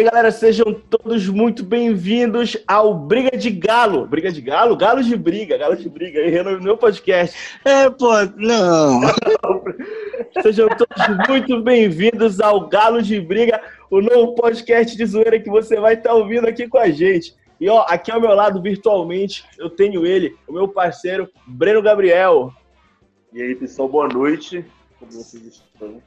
aí, 0.00 0.04
galera, 0.04 0.30
sejam 0.30 0.72
todos 0.72 1.28
muito 1.28 1.62
bem-vindos 1.62 2.56
ao 2.66 2.94
Briga 2.94 3.36
de 3.36 3.50
Galo. 3.50 4.06
Briga 4.06 4.32
de 4.32 4.40
Galo? 4.40 4.74
Galo 4.74 5.02
de 5.02 5.14
Briga, 5.14 5.58
Galo 5.58 5.76
de 5.76 5.90
Briga, 5.90 6.20
aí 6.20 6.42
no 6.42 6.58
meu 6.62 6.76
podcast. 6.78 7.36
É, 7.64 7.90
pô, 7.90 8.08
não. 8.36 9.02
sejam 10.42 10.68
todos 10.68 11.28
muito 11.28 11.60
bem-vindos 11.60 12.40
ao 12.40 12.66
Galo 12.66 13.02
de 13.02 13.20
Briga, 13.20 13.60
o 13.90 14.00
novo 14.00 14.34
podcast 14.34 14.96
de 14.96 15.04
zoeira 15.04 15.38
que 15.38 15.50
você 15.50 15.78
vai 15.78 15.94
estar 15.94 16.14
ouvindo 16.14 16.48
aqui 16.48 16.66
com 16.66 16.78
a 16.78 16.88
gente. 16.88 17.34
E 17.60 17.68
ó, 17.68 17.84
aqui 17.86 18.10
ao 18.10 18.20
meu 18.22 18.34
lado, 18.34 18.62
virtualmente, 18.62 19.44
eu 19.58 19.68
tenho 19.68 20.06
ele, 20.06 20.34
o 20.48 20.52
meu 20.54 20.66
parceiro, 20.66 21.28
Breno 21.46 21.82
Gabriel. 21.82 22.54
E 23.34 23.42
aí, 23.42 23.54
pessoal, 23.54 23.86
boa 23.86 24.08
noite. 24.08 24.64
Como 24.98 25.12
vocês 25.12 25.44
estão? 25.44 26.00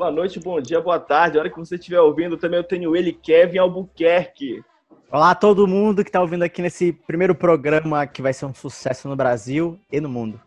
Boa 0.00 0.10
noite, 0.10 0.40
bom 0.40 0.58
dia, 0.62 0.80
boa 0.80 0.98
tarde. 0.98 1.36
A 1.36 1.42
hora 1.42 1.50
que 1.50 1.58
você 1.58 1.74
estiver 1.74 2.00
ouvindo, 2.00 2.38
também 2.38 2.56
eu 2.56 2.64
tenho 2.64 2.96
ele, 2.96 3.12
Kevin 3.12 3.58
Albuquerque. 3.58 4.64
Olá 5.12 5.32
a 5.32 5.34
todo 5.34 5.66
mundo 5.66 6.02
que 6.02 6.08
está 6.08 6.22
ouvindo 6.22 6.42
aqui 6.42 6.62
nesse 6.62 6.90
primeiro 6.90 7.34
programa 7.34 8.06
que 8.06 8.22
vai 8.22 8.32
ser 8.32 8.46
um 8.46 8.54
sucesso 8.54 9.06
no 9.10 9.14
Brasil 9.14 9.78
e 9.92 10.00
no 10.00 10.08
mundo. 10.08 10.40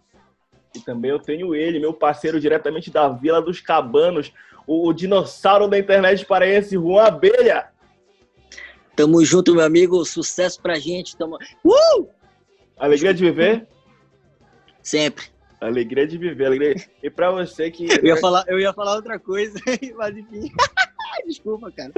E 0.75 0.79
também 0.79 1.11
eu 1.11 1.19
tenho 1.19 1.53
ele, 1.53 1.77
meu 1.77 1.93
parceiro 1.93 2.39
diretamente 2.39 2.89
da 2.89 3.07
Vila 3.09 3.43
dos 3.43 3.61
Cabanos, 3.61 4.33
o, 4.65 4.89
o 4.89 4.91
dinossauro 4.91 5.67
da 5.67 5.77
internet 5.77 6.25
paraense, 6.25 6.75
Juan 6.75 7.03
Abelha. 7.03 7.67
Tamo 8.95 9.23
junto, 9.23 9.53
meu 9.53 9.63
amigo. 9.63 10.03
Sucesso 10.03 10.59
pra 10.59 10.79
gente. 10.79 11.15
Tamo... 11.15 11.37
Uh! 11.63 12.07
Alegria 12.75 13.13
de 13.13 13.23
viver? 13.23 13.67
Sempre. 14.81 15.32
Alegria 15.67 16.05
de 16.05 16.17
viver, 16.17 16.45
alegria. 16.45 16.75
E 17.01 17.09
para 17.09 17.31
você 17.31 17.71
que. 17.71 17.87
Eu 17.89 18.05
ia, 18.05 18.17
falar, 18.17 18.43
eu 18.47 18.59
ia 18.59 18.73
falar 18.73 18.95
outra 18.95 19.19
coisa, 19.19 19.57
mas 19.95 20.17
enfim. 20.17 20.51
Desculpa, 21.25 21.71
cara. 21.71 21.93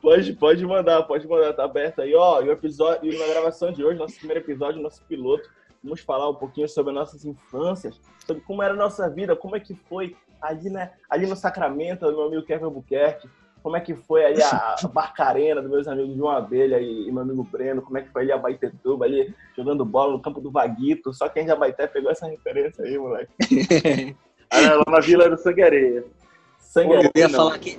pode, 0.00 0.32
pode 0.34 0.64
mandar, 0.64 1.02
pode 1.02 1.26
mandar, 1.26 1.52
tá 1.52 1.64
aberto 1.64 2.02
aí. 2.02 2.14
Ó, 2.14 2.40
e 2.40 2.48
o 2.48 2.52
episódio, 2.52 3.12
e 3.12 3.18
na 3.18 3.26
gravação 3.26 3.72
de 3.72 3.84
hoje, 3.84 3.98
nosso 3.98 4.16
primeiro 4.16 4.42
episódio, 4.42 4.80
nosso 4.80 5.04
piloto, 5.04 5.50
vamos 5.82 6.00
falar 6.00 6.30
um 6.30 6.34
pouquinho 6.34 6.68
sobre 6.68 6.92
nossas 6.92 7.24
infâncias, 7.24 8.00
sobre 8.26 8.42
como 8.44 8.62
era 8.62 8.72
a 8.72 8.76
nossa 8.76 9.08
vida, 9.10 9.36
como 9.36 9.56
é 9.56 9.60
que 9.60 9.74
foi 9.74 10.16
ali, 10.40 10.70
né, 10.70 10.92
ali 11.10 11.26
no 11.26 11.36
Sacramento, 11.36 12.06
meu 12.06 12.24
amigo 12.24 12.44
Kevin 12.44 12.64
Albuquerque, 12.64 13.28
como 13.64 13.78
é 13.78 13.80
que 13.80 13.94
foi 13.94 14.22
aí 14.22 14.42
a 14.42 14.76
Barcarena 14.92 15.62
dos 15.62 15.70
meus 15.70 15.88
amigos 15.88 16.14
João 16.14 16.36
Abelha 16.36 16.78
e, 16.78 17.08
e, 17.08 17.10
meu 17.10 17.22
amigo 17.22 17.42
Breno, 17.42 17.80
como 17.80 17.96
é 17.96 18.02
que 18.02 18.10
foi 18.10 18.22
ali 18.22 18.32
a 18.32 18.36
Baitetuba, 18.36 19.06
ali 19.06 19.34
jogando 19.56 19.86
bola 19.86 20.12
no 20.12 20.20
campo 20.20 20.38
do 20.38 20.50
Vaguito, 20.50 21.14
só 21.14 21.30
quem 21.30 21.46
já 21.46 21.56
Baité 21.56 21.86
pegou 21.86 22.10
essa 22.10 22.26
referência 22.26 22.84
aí, 22.84 22.98
moleque. 22.98 23.32
ah, 24.52 24.74
lá 24.74 24.84
na 24.86 25.00
Vila 25.00 25.30
do 25.30 25.38
Sangue 25.38 25.62
Areia. 25.62 26.04
Sangue 26.58 26.92
Areia, 26.94 27.10
eu 27.14 27.20
ia 27.22 27.28
não. 27.28 27.36
falar 27.36 27.58
que 27.58 27.78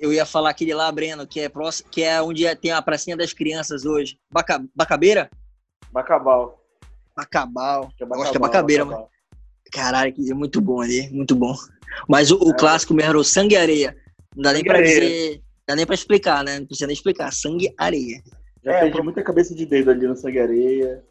eu 0.00 0.10
ia 0.10 0.24
falar 0.24 0.50
aquele 0.50 0.72
lá, 0.72 0.90
Breno, 0.90 1.26
que 1.26 1.40
é 1.40 1.50
próximo, 1.50 1.90
que 1.90 2.02
é 2.02 2.22
onde 2.22 2.56
tem 2.56 2.70
a 2.70 2.80
pracinha 2.80 3.16
das 3.16 3.34
crianças 3.34 3.84
hoje. 3.84 4.18
Baca, 4.30 4.64
Bacabeira? 4.74 5.28
Bacabal. 5.92 6.64
Bacabal. 7.14 7.92
É 8.00 8.06
Bacabal, 8.06 8.22
Acho 8.22 8.30
que 8.30 8.36
é 8.38 8.40
Bacabeira, 8.40 8.84
mano. 8.86 9.06
Caralho, 9.70 10.14
que 10.14 10.30
é 10.30 10.34
muito 10.34 10.62
bom 10.62 10.80
ali, 10.80 11.10
muito 11.10 11.36
bom. 11.36 11.54
Mas 12.08 12.30
o, 12.30 12.38
o 12.38 12.52
é. 12.52 12.56
clássico 12.56 12.94
mesmo 12.94 13.10
era 13.10 13.18
o 13.18 13.24
Sangue 13.24 13.56
Areia. 13.56 13.94
Não 14.38 14.44
dá 14.44 14.52
nem 14.52 14.62
pra 14.62 14.80
dizer. 14.80 15.42
Dá 15.66 15.74
nem 15.74 15.84
pra 15.84 15.96
explicar, 15.96 16.44
né? 16.44 16.60
Não 16.60 16.66
precisa 16.66 16.86
nem 16.86 16.94
explicar. 16.94 17.32
Sangue 17.32 17.74
areia. 17.76 18.22
Já 18.64 18.72
é, 18.72 18.80
perdi 18.82 19.02
muita 19.02 19.20
cabeça 19.20 19.52
de 19.52 19.66
dedo 19.66 19.90
ali 19.90 20.06
no 20.06 20.16
sangue 20.16 20.38
areia. 20.38 21.04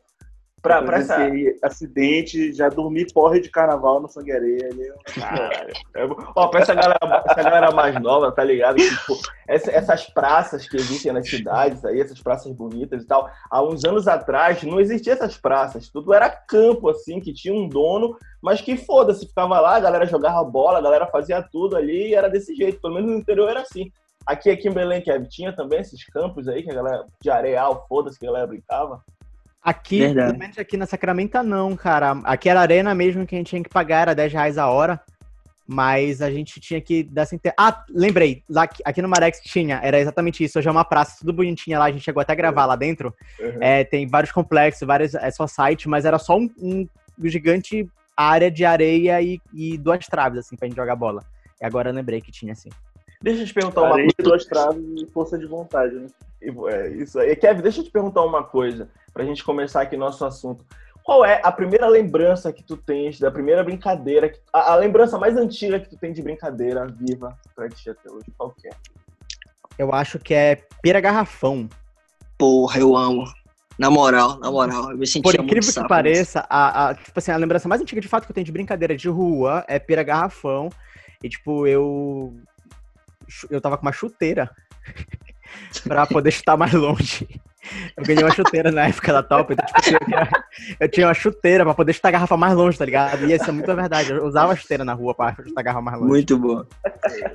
Pra, 0.67 0.81
pra 0.83 0.97
essa... 0.97 1.17
acidente, 1.63 2.53
já 2.53 2.69
dormi 2.69 3.05
porre 3.11 3.39
de 3.39 3.49
carnaval 3.49 4.01
no 4.01 4.07
sangue 4.07 4.31
areia. 4.31 4.69
Ali. 4.69 4.91
Caralho. 5.19 5.73
É, 5.95 6.07
ó, 6.35 6.47
pra 6.47 6.61
essa 6.61 6.73
galera, 6.73 7.23
essa 7.25 7.43
galera 7.43 7.71
mais 7.71 7.99
nova, 8.01 8.31
tá 8.31 8.43
ligado? 8.43 8.75
Que, 8.75 8.89
tipo, 8.89 9.17
essa, 9.47 9.71
essas 9.71 10.05
praças 10.07 10.67
que 10.67 10.75
existem 10.75 11.11
nas 11.11 11.29
cidades 11.29 11.83
aí, 11.85 12.01
essas 12.01 12.21
praças 12.21 12.51
bonitas 12.51 13.03
e 13.03 13.07
tal, 13.07 13.29
há 13.49 13.63
uns 13.63 13.85
anos 13.85 14.07
atrás 14.07 14.61
não 14.63 14.79
existiam 14.79 15.13
essas 15.13 15.37
praças. 15.37 15.89
Tudo 15.89 16.13
era 16.13 16.29
campo, 16.29 16.89
assim, 16.89 17.19
que 17.19 17.33
tinha 17.33 17.53
um 17.53 17.67
dono, 17.67 18.17
mas 18.41 18.61
que 18.61 18.75
foda-se, 18.75 19.27
ficava 19.27 19.59
lá, 19.59 19.75
a 19.75 19.79
galera 19.79 20.05
jogava 20.05 20.43
bola, 20.43 20.79
a 20.79 20.81
galera 20.81 21.07
fazia 21.07 21.41
tudo 21.41 21.75
ali 21.75 22.09
e 22.09 22.15
era 22.15 22.29
desse 22.29 22.55
jeito. 22.55 22.81
Pelo 22.81 22.95
menos 22.95 23.09
no 23.09 23.17
interior 23.17 23.49
era 23.49 23.61
assim. 23.61 23.91
Aqui, 24.25 24.49
aqui 24.49 24.67
em 24.67 24.73
Belém, 24.73 25.01
Kev, 25.01 25.25
tinha 25.29 25.55
também 25.55 25.79
esses 25.79 26.03
campos 26.07 26.49
aí, 26.49 26.61
que 26.61 26.69
a 26.69 26.75
galera 26.75 27.05
de 27.21 27.29
areal, 27.29 27.85
foda-se, 27.87 28.19
que 28.19 28.25
a 28.25 28.29
galera 28.29 28.47
brincava. 28.47 29.01
Aqui, 29.61 30.13
pelo 30.13 30.37
menos 30.37 30.57
aqui 30.57 30.77
na 30.77 30.85
Sacramento, 30.85 31.41
não, 31.43 31.75
cara. 31.75 32.11
Aqui 32.23 32.47
era 32.49 32.61
arena 32.61 32.95
mesmo 32.95 33.25
que 33.25 33.35
a 33.35 33.37
gente 33.37 33.49
tinha 33.49 33.63
que 33.63 33.69
pagar, 33.69 34.03
era 34.03 34.15
10 34.15 34.33
reais 34.33 34.57
a 34.57 34.67
hora. 34.67 35.01
Mas 35.69 36.21
a 36.21 36.31
gente 36.31 36.61
tinha 36.61 36.79
que 36.79 37.03
dar 37.03 37.25
sem 37.25 37.37
ter. 37.37 37.53
Ah, 37.59 37.83
lembrei. 37.89 38.41
Lá, 38.49 38.69
aqui 38.85 39.01
no 39.01 39.09
Marex 39.09 39.41
tinha, 39.41 39.81
era 39.83 39.99
exatamente 39.99 40.41
isso. 40.41 40.57
Hoje 40.57 40.69
é 40.69 40.71
uma 40.71 40.85
praça 40.85 41.17
tudo 41.19 41.33
bonitinha 41.33 41.77
lá, 41.77 41.85
a 41.85 41.91
gente 41.91 42.05
chegou 42.05 42.21
até 42.21 42.31
a 42.31 42.35
gravar 42.37 42.65
lá 42.65 42.77
dentro. 42.77 43.13
Uhum. 43.37 43.57
É, 43.59 43.83
tem 43.83 44.07
vários 44.07 44.31
complexos, 44.31 44.87
vários. 44.87 45.13
É 45.13 45.29
só 45.29 45.45
site, 45.45 45.89
mas 45.89 46.05
era 46.05 46.17
só 46.17 46.37
um, 46.37 46.49
um 46.57 46.87
gigante 47.25 47.85
área 48.15 48.49
de 48.49 48.65
areia 48.65 49.21
e, 49.21 49.39
e, 49.53 49.77
duas 49.77 50.07
traves, 50.07 50.39
assim, 50.39 50.55
pra 50.55 50.67
gente 50.67 50.77
jogar 50.77 50.95
bola. 50.95 51.21
E 51.61 51.65
agora 51.65 51.89
eu 51.89 51.93
lembrei 51.93 52.19
que 52.19 52.31
tinha, 52.31 52.53
assim. 52.53 52.69
Deixa 53.21 53.41
eu 53.41 53.45
te 53.45 53.53
perguntar 53.53 53.81
uma 53.81 53.95
coisa. 53.95 54.13
duas 54.19 54.45
traves 54.45 54.83
e 55.01 55.05
força 55.07 55.37
de 55.37 55.45
vontade, 55.45 55.95
né? 55.95 56.07
É, 56.41 56.89
isso 56.89 57.19
aí. 57.19 57.35
Kevin, 57.35 57.61
deixa 57.61 57.79
eu 57.79 57.83
te 57.83 57.91
perguntar 57.91 58.21
uma 58.23 58.43
coisa 58.43 58.89
para 59.13 59.23
a 59.23 59.25
gente 59.25 59.43
começar 59.43 59.81
aqui 59.81 59.97
nosso 59.97 60.23
assunto. 60.25 60.63
Qual 61.03 61.25
é 61.25 61.41
a 61.43 61.51
primeira 61.51 61.87
lembrança 61.87 62.51
que 62.51 62.63
tu 62.63 62.75
tens 62.75 63.19
da 63.19 63.31
primeira 63.31 63.63
brincadeira, 63.63 64.31
a, 64.51 64.73
a 64.73 64.75
lembrança 64.75 65.17
mais 65.17 65.37
antiga 65.37 65.79
que 65.79 65.89
tu 65.89 65.97
tem 65.97 66.13
de 66.13 66.21
brincadeira 66.21 66.85
viva 66.85 67.37
pra 67.55 67.69
ti 67.69 67.89
até 67.89 68.11
hoje? 68.11 68.25
Qual 68.37 68.51
que 68.51 68.67
é? 68.67 68.71
Eu 69.77 69.93
acho 69.93 70.19
que 70.19 70.33
é 70.33 70.63
pera 70.81 70.99
garrafão. 70.99 71.69
Porra, 72.37 72.79
eu 72.79 72.95
amo. 72.95 73.23
Na 73.79 73.91
moral, 73.91 74.39
na 74.39 74.51
moral, 74.51 74.91
eu 74.91 74.97
me 74.97 75.05
sentia 75.05 75.31
Por 75.31 75.39
incrível 75.39 75.71
que 75.71 75.87
pareça, 75.87 76.45
a, 76.49 76.89
a, 76.89 76.95
tipo 76.95 77.17
assim, 77.17 77.31
a 77.31 77.37
lembrança 77.37 77.67
mais 77.67 77.79
antiga 77.79 78.01
de 78.01 78.07
fato 78.07 78.25
que 78.25 78.31
eu 78.31 78.33
tenho 78.33 78.45
de 78.45 78.51
brincadeira 78.51 78.97
de 78.97 79.07
rua 79.07 79.63
é 79.67 79.77
pera 79.77 80.01
garrafão. 80.01 80.69
E 81.23 81.29
tipo, 81.29 81.67
eu 81.67 82.35
eu 83.49 83.61
tava 83.61 83.77
com 83.77 83.85
uma 83.85 83.91
chuteira 83.91 84.49
pra 85.83 86.05
poder 86.05 86.31
chutar 86.31 86.57
mais 86.57 86.73
longe. 86.73 87.27
Eu 87.95 88.03
ganhei 88.03 88.23
uma 88.23 88.33
chuteira 88.33 88.71
na 88.71 88.87
época 88.87 89.11
da 89.11 89.23
Top, 89.23 89.53
então, 89.53 89.65
tipo, 89.65 89.95
eu, 89.95 90.05
tinha, 90.05 90.29
eu 90.79 90.89
tinha 90.89 91.07
uma 91.07 91.13
chuteira 91.13 91.63
pra 91.63 91.73
poder 91.73 91.93
chutar 91.93 92.09
a 92.09 92.11
garrafa 92.11 92.37
mais 92.37 92.53
longe, 92.53 92.77
tá 92.77 92.85
ligado? 92.85 93.25
E 93.25 93.33
isso 93.33 93.49
é 93.49 93.51
muito 93.51 93.75
verdade. 93.75 94.11
Eu 94.11 94.25
usava 94.25 94.53
a 94.53 94.55
chuteira 94.55 94.85
na 94.85 94.93
rua 94.93 95.13
pra 95.13 95.35
chutar 95.35 95.59
a 95.59 95.63
garrafa 95.63 95.81
mais 95.81 95.97
longe. 95.97 96.09
Muito 96.09 96.37
bom. 96.37 96.63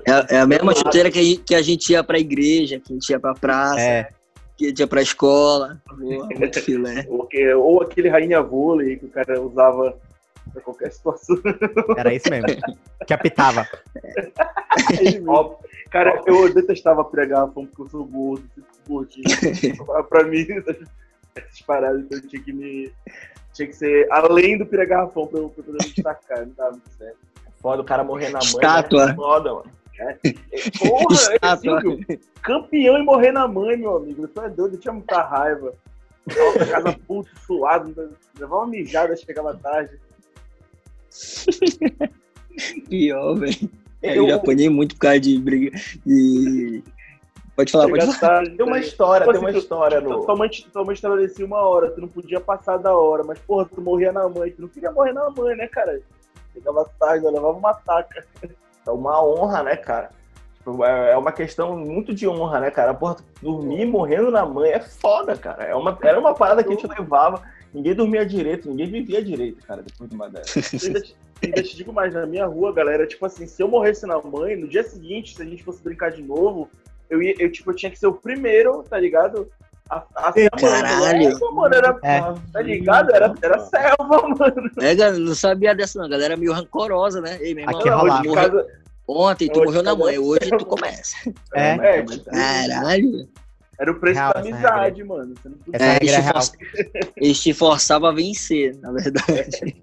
É, 0.07 0.37
é 0.37 0.41
a 0.41 0.47
mesma 0.47 0.75
chuteira 0.75 1.11
que 1.11 1.19
a, 1.19 1.23
gente, 1.23 1.43
que 1.43 1.55
a 1.55 1.63
gente 1.63 1.93
ia 1.93 2.03
pra 2.03 2.19
igreja, 2.19 2.81
que 2.81 2.93
a 2.93 2.95
gente 2.95 3.11
ia 3.11 3.21
pra 3.21 3.35
praça. 3.35 3.81
É. 3.81 4.09
Que 4.57 4.67
a 4.67 4.69
gente 4.69 4.79
ia 4.79 4.87
pra 4.87 5.03
escola. 5.03 5.81
Boa, 5.99 6.27
muito 6.27 6.61
filé. 6.61 7.07
Ou 7.57 7.83
aquele 7.83 8.09
rainha 8.09 8.43
vôlei 8.43 8.97
que 8.97 9.07
o 9.07 9.11
cara 9.11 9.41
usava 9.41 9.99
pra 10.53 10.63
qualquer 10.63 10.93
situação. 10.93 11.37
Era 11.97 12.15
isso 12.15 12.29
mesmo. 12.31 12.47
Que 13.07 13.15
apitava. 13.15 13.67
É. 13.97 14.33
Cara, 15.91 16.23
eu 16.27 16.53
detestava 16.53 17.05
pregar 17.05 17.49
porque 17.49 17.83
eu 17.83 17.89
sou 17.89 18.05
gordo, 18.05 18.49
gordinho. 18.89 19.25
pra 20.09 20.25
mim, 20.25 20.47
essas 21.37 21.61
paradas, 21.67 22.01
então 22.01 22.19
eu 22.19 22.29
tinha 22.29 22.43
que 22.43 22.53
me. 22.53 22.93
Tinha 23.53 23.69
que 23.69 23.77
ser 23.77 24.11
além 24.11 24.57
do 24.57 24.65
pira 24.65 24.87
garrafão 24.87 25.27
pra 25.27 25.39
eu, 25.39 25.51
pra 25.51 25.61
eu 25.61 25.65
poder 25.65 25.85
me 25.85 25.93
destacar, 25.93 26.47
não 26.47 26.55
tava 26.55 26.71
muito 26.71 26.91
certo. 26.97 27.19
Foda 27.61 27.83
o 27.83 27.85
cara 27.85 28.03
morrer 28.03 28.31
na 28.31 28.39
mãe. 28.39 28.49
Estátua. 28.49 29.07
Né? 29.07 29.15
Foda, 29.15 29.55
mano. 29.55 29.71
É. 29.99 30.17
Porra, 30.79 31.13
Estátua. 31.13 31.79
Assim, 31.79 32.19
campeão 32.43 32.99
e 32.99 33.03
morrer 33.03 33.33
na 33.33 33.47
mãe, 33.47 33.77
meu 33.77 33.97
amigo. 33.97 34.25
Isso 34.25 34.41
é 34.41 34.49
doido, 34.49 34.77
eu 34.77 34.81
tinha 34.81 34.95
muita 34.95 35.23
raiva. 35.23 35.75
Tava 36.29 36.53
pra 36.53 36.67
casa 36.67 36.99
puto, 37.07 37.31
suado, 37.41 38.17
levava 38.39 38.63
uma 38.63 38.67
mijada, 38.67 39.15
chegava 39.17 39.55
tarde. 39.57 40.01
Pior, 42.89 43.35
velho. 43.35 43.71
Eu... 44.03 44.15
eu 44.15 44.29
já 44.29 44.37
apanhei 44.37 44.69
muito 44.69 44.95
por 44.95 45.03
causa 45.03 45.21
de 45.21 45.39
briga. 45.39 45.79
De... 46.05 46.83
Pode 47.55 47.71
falar, 47.71 47.89
pode 47.89 48.19
falar. 48.19 48.45
Tem 48.45 48.67
uma 48.67 48.79
história, 48.79 49.27
tem 49.27 49.41
uma 49.41 49.51
história 49.51 50.01
no. 50.01 50.25
Tua 50.25 50.37
mãe, 50.37 50.51
tua 50.73 50.85
mãe 50.85 50.95
estabelecia 50.95 51.45
uma 51.45 51.61
hora, 51.61 51.91
tu 51.91 52.01
não 52.01 52.09
podia 52.09 52.41
passar 52.41 52.79
da 52.79 52.97
hora, 52.97 53.23
mas 53.23 53.39
porra, 53.39 53.67
tu 53.67 53.81
morria 53.81 54.11
na 54.11 54.29
mãe, 54.29 54.51
tu 54.51 54.63
não 54.63 54.69
queria 54.69 54.91
morrer 54.91 55.13
na 55.13 55.31
mãe, 55.31 55.55
né, 55.57 55.69
cara? 55.69 56.01
Chegava 56.53 56.91
tarde, 56.99 57.25
eu 57.25 57.33
levava 57.33 57.57
uma 57.57 57.75
taca. 57.75 58.25
É 58.87 58.91
uma 58.91 59.23
honra, 59.25 59.63
né, 59.63 59.77
cara? 59.77 60.11
Tipo, 60.57 60.85
é, 60.85 61.13
é 61.13 61.17
uma 61.17 61.33
questão 61.33 61.77
muito 61.77 62.15
de 62.15 62.27
honra, 62.27 62.61
né, 62.61 62.71
cara? 62.71 62.95
Porra, 62.95 63.17
dormir 63.41 63.85
morrendo 63.85 64.31
na 64.31 64.47
mãe 64.47 64.71
é 64.71 64.81
foda, 64.81 65.37
cara. 65.37 65.65
É 65.65 65.75
uma, 65.75 65.97
era 66.03 66.19
uma 66.19 66.35
parada 66.35 66.63
que 66.63 66.73
a 66.73 66.75
gente 66.75 66.87
levava. 66.87 67.43
Ninguém 67.73 67.95
dormia 67.95 68.27
direito, 68.27 68.69
ninguém 68.69 68.87
vivia 68.87 69.25
direito, 69.25 69.65
cara, 69.67 69.83
depois 69.83 70.09
de 70.09 70.17
uma 70.17 70.29
dessas. 70.29 71.15
ainda 71.43 71.63
te 71.63 71.77
digo 71.77 71.93
mais, 71.93 72.15
na 72.15 72.27
minha 72.27 72.47
rua, 72.47 72.73
galera, 72.73 73.07
tipo 73.07 73.25
assim, 73.27 73.47
se 73.47 73.63
eu 73.63 73.69
morresse 73.69 74.07
na 74.07 74.21
mãe, 74.21 74.57
no 74.57 74.69
dia 74.69 74.85
seguinte, 74.85 75.35
se 75.35 75.43
a 75.43 75.45
gente 75.45 75.65
fosse 75.65 75.83
brincar 75.83 76.11
de 76.11 76.23
novo, 76.23 76.69
eu, 77.11 77.23
ia, 77.23 77.35
eu, 77.39 77.51
tipo, 77.51 77.71
eu 77.71 77.75
tinha 77.75 77.91
que 77.91 77.99
ser 77.99 78.07
o 78.07 78.15
primeiro, 78.15 78.83
tá 78.83 78.99
ligado? 78.99 79.51
A, 79.91 80.05
a 80.15 80.33
selva, 80.33 80.51
Caralho. 80.59 81.55
Mano, 81.55 81.75
era, 81.75 81.99
é. 82.03 82.21
Tá 82.53 82.63
ligado? 82.63 83.15
Era, 83.15 83.35
era 83.43 83.59
selva, 83.59 84.29
mano. 84.29 84.71
É, 84.81 85.11
não 85.19 85.35
sabia 85.35 85.75
dessa 85.75 85.99
não, 85.99 86.07
a 86.07 86.09
galera 86.09 86.35
é 86.35 86.37
meio 86.37 86.53
rancorosa, 86.53 87.21
né? 87.21 87.39
Ei, 87.41 87.55
meu 87.55 87.65
irmão, 87.65 87.81
Aqui 87.81 87.89
rola, 87.89 88.23
de 88.23 88.33
casa, 88.33 88.67
Ontem 89.07 89.49
tu 89.49 89.63
morreu 89.63 89.83
na 89.83 89.95
mãe, 89.95 90.19
hoje 90.19 90.51
tu 90.59 90.65
começa. 90.65 91.17
É. 91.55 91.73
É, 91.73 92.03
Caralho. 92.31 93.29
Era 93.83 93.91
o 93.93 93.99
preço 94.01 94.21
Real, 94.21 94.33
da 94.33 94.41
amizade, 94.41 95.05
mano. 95.05 95.35
Você 95.37 95.49
não 95.49 95.59
podia- 95.59 95.81
É, 95.85 95.97
eles, 95.97 96.13
te 96.15 96.21
real. 96.21 96.33
forçavam, 96.35 96.59
eles 97.17 97.41
te 97.41 97.53
forçavam 97.55 98.09
a 98.09 98.13
vencer, 98.13 98.77
na 98.79 98.93
verdade. 98.93 99.83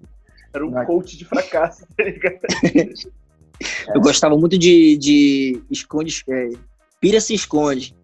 Era 0.52 0.66
um 0.66 0.84
coach 0.84 1.16
de 1.16 1.24
fracasso, 1.24 1.86
tá 1.96 2.02
ligado? 2.02 2.38
Eu 3.94 4.00
gostava 4.00 4.36
muito 4.36 4.58
de, 4.58 4.96
de 4.96 5.62
esconde, 5.70 6.24
é, 6.28 6.48
pira 6.98 7.20
se 7.20 7.34
esconde, 7.34 7.94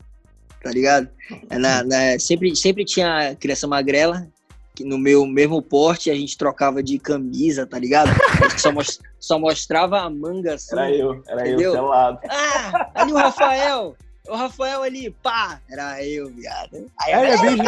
tá 0.63 0.71
ligado? 0.71 1.09
É 1.49 1.59
na- 1.59 1.83
na- 1.83 2.19
sempre, 2.21 2.55
sempre 2.55 2.85
tinha 2.85 3.35
criança 3.41 3.67
magrela, 3.67 4.29
que 4.75 4.85
no 4.85 4.99
meu 4.99 5.25
mesmo 5.27 5.61
porte 5.63 6.11
a 6.11 6.15
gente 6.15 6.37
trocava 6.37 6.83
de 6.83 6.99
camisa, 6.99 7.67
tá 7.67 7.79
ligado? 7.79 8.11
A 8.45 8.49
gente 8.51 8.61
só, 8.61 8.71
mos- 8.71 9.01
só 9.19 9.39
mostrava 9.39 10.01
a 10.01 10.11
manga 10.11 10.55
assim. 10.55 10.77
Era 10.77 10.91
eu, 10.93 11.23
era 11.27 11.41
Entendeu? 11.49 11.71
eu, 11.71 11.73
selado. 11.73 12.19
Ah, 12.29 12.91
ali 12.95 13.13
o 13.13 13.17
Rafael! 13.17 13.97
O 14.29 14.35
Rafael 14.35 14.83
ali, 14.83 15.11
pá! 15.23 15.61
Era 15.71 16.03
eu, 16.05 16.29
viado. 16.31 16.87
Aí 17.01 17.13
eu, 17.13 17.19
É, 17.19 17.31
bicho. 17.37 17.63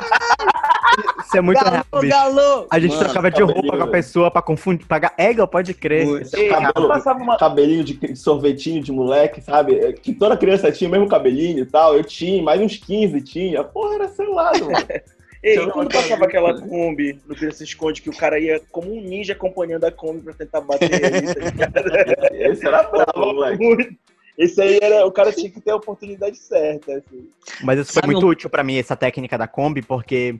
Isso 1.24 1.36
é 1.36 1.40
muito 1.40 1.58
real, 1.60 1.84
galô, 1.90 2.02
bicho. 2.02 2.08
galô! 2.16 2.66
A 2.70 2.78
gente 2.78 2.90
Mano, 2.92 3.04
trocava 3.04 3.30
de 3.30 3.42
roupa 3.42 3.76
com 3.76 3.82
a 3.84 3.86
pessoa 3.86 4.30
pra 4.30 4.42
confundir, 4.42 4.86
pagar 4.86 5.14
ego, 5.18 5.46
pode 5.46 5.74
crer. 5.74 6.06
É 6.34 6.40
Ei, 6.40 6.48
cabelo- 6.48 6.88
passava 6.88 7.18
uma, 7.22 7.36
Cabelinho 7.36 7.84
de 7.84 8.16
sorvetinho 8.16 8.82
de 8.82 8.90
moleque, 8.90 9.40
sabe? 9.40 9.76
É, 9.78 9.92
Que 9.92 10.12
toda 10.12 10.36
criança 10.36 10.72
tinha 10.72 10.88
o 10.88 10.90
mesmo 10.90 11.08
cabelinho 11.08 11.60
e 11.60 11.66
tal. 11.66 11.94
Eu 11.96 12.02
tinha, 12.02 12.42
mais 12.42 12.60
uns 12.60 12.76
15 12.76 13.20
tinha. 13.20 13.62
Porra, 13.62 13.94
era 13.96 14.08
selado, 14.08 14.64
mano. 14.70 14.86
Ei, 15.40 15.56
e 15.56 15.70
quando 15.70 15.92
passava 15.92 16.24
aquela 16.24 16.60
Kombi 16.60 17.20
no 17.24 17.32
Pira 17.36 17.52
se 17.52 17.62
esconde, 17.62 18.02
que 18.02 18.10
o 18.10 18.16
cara 18.16 18.40
ia 18.40 18.60
como 18.72 18.92
um 18.92 19.00
ninja 19.00 19.34
acompanhando 19.34 19.84
a 19.84 19.92
Kombi 19.92 20.20
pra 20.20 20.32
tentar 20.34 20.60
bater 20.62 20.90
ele, 20.92 21.32
tá? 21.32 21.70
Esse 22.34 22.66
era 22.66 22.82
bravo, 22.82 23.34
moleque. 23.34 23.62
Muito. 23.62 23.94
Esse 24.38 24.62
aí 24.62 24.78
era. 24.80 25.04
O 25.04 25.10
cara 25.10 25.32
tinha 25.32 25.50
que 25.50 25.60
ter 25.60 25.72
a 25.72 25.76
oportunidade 25.76 26.38
certa. 26.38 26.92
Assim. 26.92 27.28
Mas 27.62 27.80
isso 27.80 27.92
foi 27.92 28.00
Sabe 28.02 28.12
muito 28.12 28.24
um- 28.24 28.30
útil 28.30 28.48
pra 28.48 28.62
mim, 28.62 28.76
essa 28.78 28.94
técnica 28.96 29.36
da 29.36 29.48
Kombi, 29.48 29.82
porque 29.82 30.38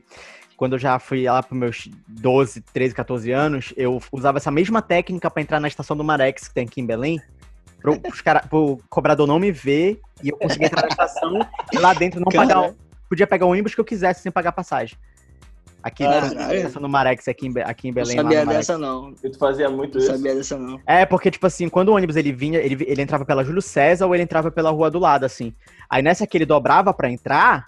quando 0.57 0.75
eu 0.75 0.79
já 0.79 0.99
fui 0.99 1.25
lá 1.25 1.43
pros 1.43 1.59
meus 1.59 1.89
12, 2.07 2.61
13, 2.73 2.95
14 2.95 3.31
anos, 3.33 3.75
eu 3.77 4.01
usava 4.13 4.39
essa 4.39 4.51
mesma 4.51 4.81
técnica 4.81 5.29
pra 5.31 5.43
entrar 5.43 5.59
na 5.61 5.69
estação 5.69 5.97
do 5.97 6.05
Marex, 6.05 6.47
que 6.49 6.55
tem 6.55 6.65
aqui 6.65 6.81
em 6.81 6.87
Belém, 6.87 7.21
pro, 7.81 7.99
cara, 8.25 8.41
pro 8.49 8.79
cobrador 8.89 9.27
não 9.27 9.39
me 9.39 9.51
ver 9.51 10.01
e 10.23 10.29
eu 10.29 10.37
conseguir 10.37 10.67
entrar 10.67 10.83
na 10.83 10.89
estação 10.89 11.39
e 11.73 11.79
lá 11.79 11.93
dentro 11.93 12.21
não 12.21 12.27
pagar. 12.31 12.75
Podia 13.09 13.27
pegar 13.27 13.47
o 13.47 13.51
ônibus 13.51 13.75
que 13.75 13.81
eu 13.81 13.85
quisesse 13.85 14.21
sem 14.21 14.31
pagar 14.31 14.53
passagem. 14.53 14.97
Aqui 15.83 16.03
Caralho. 16.05 16.57
estação 16.57 16.83
do 16.83 16.89
Marex, 16.89 17.29
aqui 17.29 17.47
em, 17.47 17.53
aqui 17.63 17.89
em 17.89 17.91
Não 17.93 17.95
Belém. 17.95 18.17
lá 18.17 18.23
sabia 18.23 18.45
no 18.45 18.51
dessa, 18.53 18.77
não. 18.79 19.15
E 19.23 19.31
tu 19.31 19.39
fazia 19.39 19.71
muito 19.71 19.95
Não 19.97 20.05
isso. 20.05 20.13
sabia 20.13 20.35
dessa, 20.35 20.59
não. 20.59 20.81
É, 20.87 21.07
porque, 21.07 21.31
tipo 21.31 21.47
assim, 21.47 21.69
quando 21.69 21.91
o 21.91 21.95
ônibus 21.95 22.17
ele 22.17 22.33
vinha, 22.33 22.59
ele, 22.59 22.85
ele 22.87 23.01
entrava 23.03 23.25
pela 23.25 23.45
Júlio 23.45 23.63
César 23.63 24.07
ou 24.07 24.15
ele 24.15 24.25
entrava 24.25 24.51
pela 24.51 24.71
rua 24.71 24.91
do 24.91 24.99
lado, 24.99 25.25
assim. 25.25 25.53
Aí 25.89 26.03
nessa 26.03 26.27
que 26.27 26.37
ele 26.37 26.45
dobrava 26.45 26.93
pra 26.93 27.09
entrar, 27.11 27.65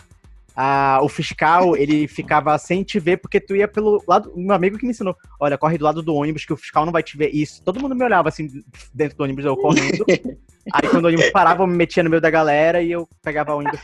a- 0.57 0.99
o 1.03 1.09
fiscal, 1.09 1.77
ele 1.77 2.09
ficava 2.09 2.59
sem 2.59 2.83
te 2.83 2.99
ver, 2.99 3.19
porque 3.19 3.41
tu 3.41 3.55
ia 3.55 3.69
pelo 3.69 4.03
lado. 4.07 4.33
Meu 4.37 4.55
amigo 4.57 4.77
que 4.77 4.85
me 4.85 4.91
ensinou: 4.91 5.17
olha, 5.39 5.57
corre 5.57 5.79
do 5.79 5.85
lado 5.85 6.03
do 6.03 6.15
ônibus 6.15 6.45
que 6.45 6.53
o 6.53 6.57
fiscal 6.57 6.85
não 6.85 6.93
vai 6.93 7.05
te 7.05 7.17
ver. 7.17 7.31
Isso. 7.33 7.63
Todo 7.63 7.81
mundo 7.81 7.95
me 7.95 8.05
olhava 8.05 8.29
assim, 8.29 8.49
dentro 8.93 9.17
do 9.17 9.23
ônibus, 9.25 9.45
eu 9.45 9.57
correndo. 9.57 10.05
Aí 10.75 10.89
quando 10.91 11.05
o 11.05 11.09
ônibus 11.09 11.31
parava, 11.31 11.63
eu 11.63 11.67
me 11.69 11.77
metia 11.77 12.03
no 12.03 12.11
meio 12.11 12.21
da 12.21 12.29
galera 12.29 12.83
e 12.83 12.91
eu 12.93 13.09
pegava 13.23 13.55
o 13.55 13.59
ônibus. 13.61 13.81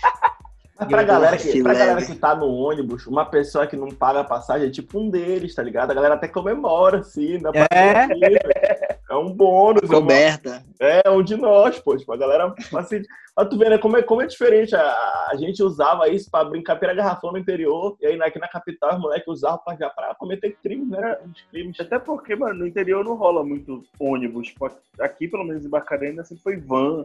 Mas 0.78 0.88
pra 0.88 1.02
galera, 1.02 1.37
que, 1.37 1.62
pra 1.62 1.73
galera 1.75 2.05
que 2.05 2.14
tá 2.14 2.34
no 2.34 2.46
ônibus, 2.46 3.06
uma 3.06 3.25
pessoa 3.25 3.67
que 3.67 3.76
não 3.76 3.88
paga 3.88 4.20
a 4.20 4.25
passagem 4.25 4.69
é 4.69 4.70
tipo 4.70 4.99
um 5.00 5.08
deles, 5.08 5.55
tá 5.55 5.62
ligado? 5.62 5.90
A 5.90 5.94
galera 5.94 6.14
até 6.14 6.28
comemora, 6.28 6.99
assim, 6.99 7.40
pra 7.40 7.52
É. 7.70 8.96
É 9.08 9.14
um 9.14 9.32
bônus, 9.32 9.82
é, 9.84 9.87
uma- 9.87 10.00
Coberta. 10.00 10.64
é 10.81 11.08
um 11.08 11.23
de 11.23 11.37
nós, 11.37 11.78
pô. 11.78 11.96
Tipo, 11.96 12.12
a 12.12 12.17
galera, 12.17 12.52
assim, 12.76 13.00
mas 13.37 13.49
tu 13.49 13.56
vê, 13.56 13.69
né, 13.70 13.78
como 13.78 13.96
é, 13.96 14.02
como 14.02 14.20
é 14.20 14.26
diferente. 14.26 14.75
A, 14.75 15.28
a 15.31 15.37
gente 15.37 15.62
usava 15.62 16.08
isso 16.08 16.28
pra 16.31 16.44
brincar 16.44 16.76
pela 16.76 16.93
garrafão 16.93 17.31
no 17.32 17.38
interior, 17.38 17.96
e 18.00 18.06
aí 18.06 18.20
aqui 18.20 18.38
na 18.38 18.49
capital 18.49 18.94
os 18.94 19.00
moleques 19.00 19.29
usavam 19.29 19.61
pra, 19.64 19.76
já 19.76 19.88
pra 19.90 20.14
cometer 20.17 20.56
crimes, 20.62 20.88
né? 20.90 21.19
Os 21.25 21.40
crimes. 21.50 21.79
Até 21.81 21.99
porque, 21.99 22.34
mano, 22.34 22.55
no 22.61 22.67
interior 22.67 23.05
não 23.05 23.14
rola 23.14 23.44
muito 23.44 23.82
ônibus. 23.99 24.52
Aqui, 25.00 25.29
pelo 25.29 25.44
menos 25.44 25.64
em 25.64 25.70
Barcarena, 25.70 26.25
sempre 26.25 26.43
foi 26.43 26.56
van, 26.56 27.05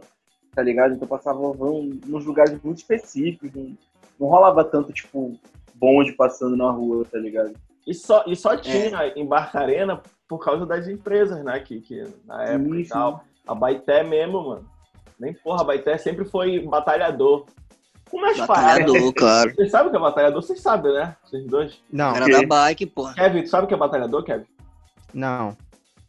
tá 0.54 0.62
ligado? 0.62 0.94
Então 0.94 1.08
passava 1.08 1.38
nos 1.40 2.24
lugares 2.24 2.58
muito 2.62 2.78
específicos. 2.78 3.50
Não, 3.54 3.76
não 4.18 4.28
rolava 4.28 4.64
tanto, 4.64 4.92
tipo, 4.92 5.38
bonde 5.74 6.12
passando 6.12 6.56
na 6.56 6.70
rua, 6.70 7.04
tá 7.10 7.18
ligado? 7.18 7.52
E 7.86 7.94
só, 7.94 8.24
e 8.26 8.36
só 8.36 8.56
tinha 8.56 9.12
em 9.16 9.26
Barcarena 9.26 10.00
por 10.28 10.38
causa 10.38 10.64
das 10.64 10.86
empresas, 10.86 11.42
né? 11.44 11.58
Que, 11.60 11.80
que 11.80 12.06
na 12.24 12.44
época 12.44 12.76
e 12.76 12.84
Sim, 12.84 12.90
tal. 12.90 13.24
A 13.46 13.54
Baité 13.54 14.02
mesmo, 14.04 14.42
mano. 14.48 14.70
Nem 15.18 15.34
porra, 15.34 15.62
a 15.62 15.64
Baité 15.64 15.98
sempre 15.98 16.24
foi 16.24 16.60
batalhador. 16.60 17.46
Como 18.10 18.26
é 18.26 18.30
as 18.30 18.46
paradas? 18.46 18.86
Batalhador, 18.86 19.14
claro. 19.14 19.54
Vocês 19.54 19.70
sabem 19.72 19.88
o 19.88 19.90
que 19.90 19.96
é 19.96 20.00
batalhador? 20.00 20.42
Vocês 20.42 20.60
sabem, 20.60 20.92
né? 20.92 21.16
Vocês 21.24 21.46
dois. 21.46 21.82
Não, 21.90 22.14
Era 22.14 22.26
da 22.28 22.46
bike, 22.46 22.86
porra. 22.86 23.14
Kevin, 23.14 23.42
tu 23.42 23.48
sabe 23.48 23.64
o 23.64 23.68
que 23.68 23.74
é 23.74 23.76
batalhador, 23.76 24.22
Kevin? 24.22 24.46
não. 25.12 25.56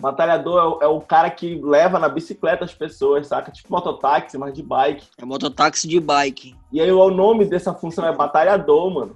Batalhador 0.03 0.59
é 0.59 0.65
o, 0.65 0.79
é 0.81 0.87
o 0.87 0.99
cara 0.99 1.29
que 1.29 1.55
leva 1.63 1.97
na 1.97 2.09
bicicleta 2.09 2.65
as 2.65 2.73
pessoas, 2.73 3.27
saca? 3.27 3.49
Tipo 3.49 3.71
mototáxi, 3.71 4.37
mas 4.37 4.53
de 4.53 4.61
bike. 4.61 5.07
É 5.17 5.23
mototáxi 5.23 5.87
de 5.87 5.97
bike. 5.97 6.53
E 6.73 6.81
aí 6.81 6.91
o 6.91 7.09
nome 7.09 7.45
dessa 7.45 7.73
função 7.73 8.05
é 8.05 8.11
batalhador, 8.11 8.93
mano. 8.93 9.15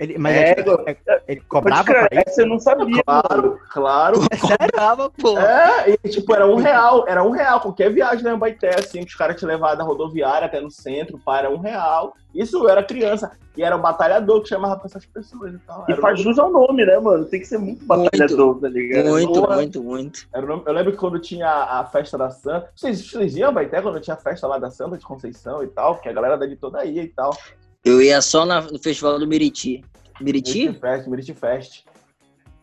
Ele, 0.00 0.16
mas 0.18 0.34
É, 0.36 0.50
é, 0.86 0.96
é- 1.08 1.22
ele 1.28 1.40
cobrava 1.48 1.84
pra 1.84 2.02
isso? 2.12 2.22
essa 2.28 2.42
eu 2.42 2.46
não 2.46 2.58
sabia. 2.60 2.84
mano. 2.86 3.02
Claro, 3.04 3.60
claro. 3.70 4.18
Cobrava, 4.40 5.10
porra. 5.10 5.42
É, 5.86 5.90
e 6.04 6.08
tipo, 6.08 6.32
era 6.34 6.46
um 6.46 6.56
real, 6.56 7.04
era 7.08 7.22
um 7.24 7.30
real. 7.30 7.60
Qualquer 7.60 7.92
viagem 7.92 8.22
na 8.22 8.36
Baité, 8.36 8.78
assim, 8.78 9.00
que 9.00 9.08
os 9.08 9.14
caras 9.16 9.36
te 9.36 9.44
levavam 9.44 9.76
da 9.76 9.84
rodoviária 9.84 10.46
até 10.46 10.60
no 10.60 10.70
centro, 10.70 11.18
pá, 11.18 11.38
era 11.38 11.50
um 11.50 11.58
real. 11.58 12.14
Isso 12.34 12.58
eu 12.58 12.68
era 12.68 12.82
criança. 12.82 13.32
E 13.56 13.62
era 13.64 13.74
o 13.74 13.80
batalhador 13.80 14.40
que 14.42 14.48
chamava 14.50 14.76
pra 14.76 14.86
essas 14.86 15.04
pessoas 15.04 15.52
e 15.52 15.58
tal. 15.58 15.84
E 15.88 15.92
Era 15.92 15.98
o 16.00 16.02
faz 16.02 16.20
jus 16.20 16.38
ao 16.38 16.48
nome, 16.52 16.84
né, 16.86 16.96
mano? 17.00 17.24
Tem 17.24 17.40
que 17.40 17.46
ser 17.46 17.58
muito 17.58 17.84
batalhador, 17.84 18.60
tá 18.60 18.68
ligado? 18.68 19.08
Muito, 19.08 19.50
muito, 19.50 19.82
muito. 19.82 20.28
Nome- 20.32 20.62
Eu 20.64 20.72
lembro 20.72 20.92
que 20.92 20.98
quando 20.98 21.18
tinha 21.18 21.48
a 21.48 21.84
festa 21.86 22.16
da 22.16 22.30
Santa. 22.30 22.70
Vocês, 22.76 23.10
vocês 23.10 23.34
iam 23.36 23.48
a 23.48 23.52
Baité 23.52 23.82
quando 23.82 23.98
tinha 23.98 24.14
a 24.14 24.18
festa 24.18 24.46
lá 24.46 24.58
da 24.58 24.70
Santa 24.70 24.96
de 24.96 25.04
Conceição 25.04 25.64
e 25.64 25.66
tal? 25.66 25.94
Porque 25.96 26.08
a 26.08 26.12
galera 26.12 26.38
daqui 26.38 26.54
toda 26.54 26.84
ia 26.84 27.02
e 27.02 27.08
tal. 27.08 27.36
Eu 27.84 28.02
ia 28.02 28.20
só 28.20 28.44
na- 28.44 28.60
no 28.62 28.78
festival 28.78 29.18
do 29.18 29.26
Miriti. 29.26 29.84
Miriti? 30.20 30.60
Miriti 30.66 30.80
Fest, 30.80 31.06
Miriti 31.08 31.34
Fest. 31.34 31.84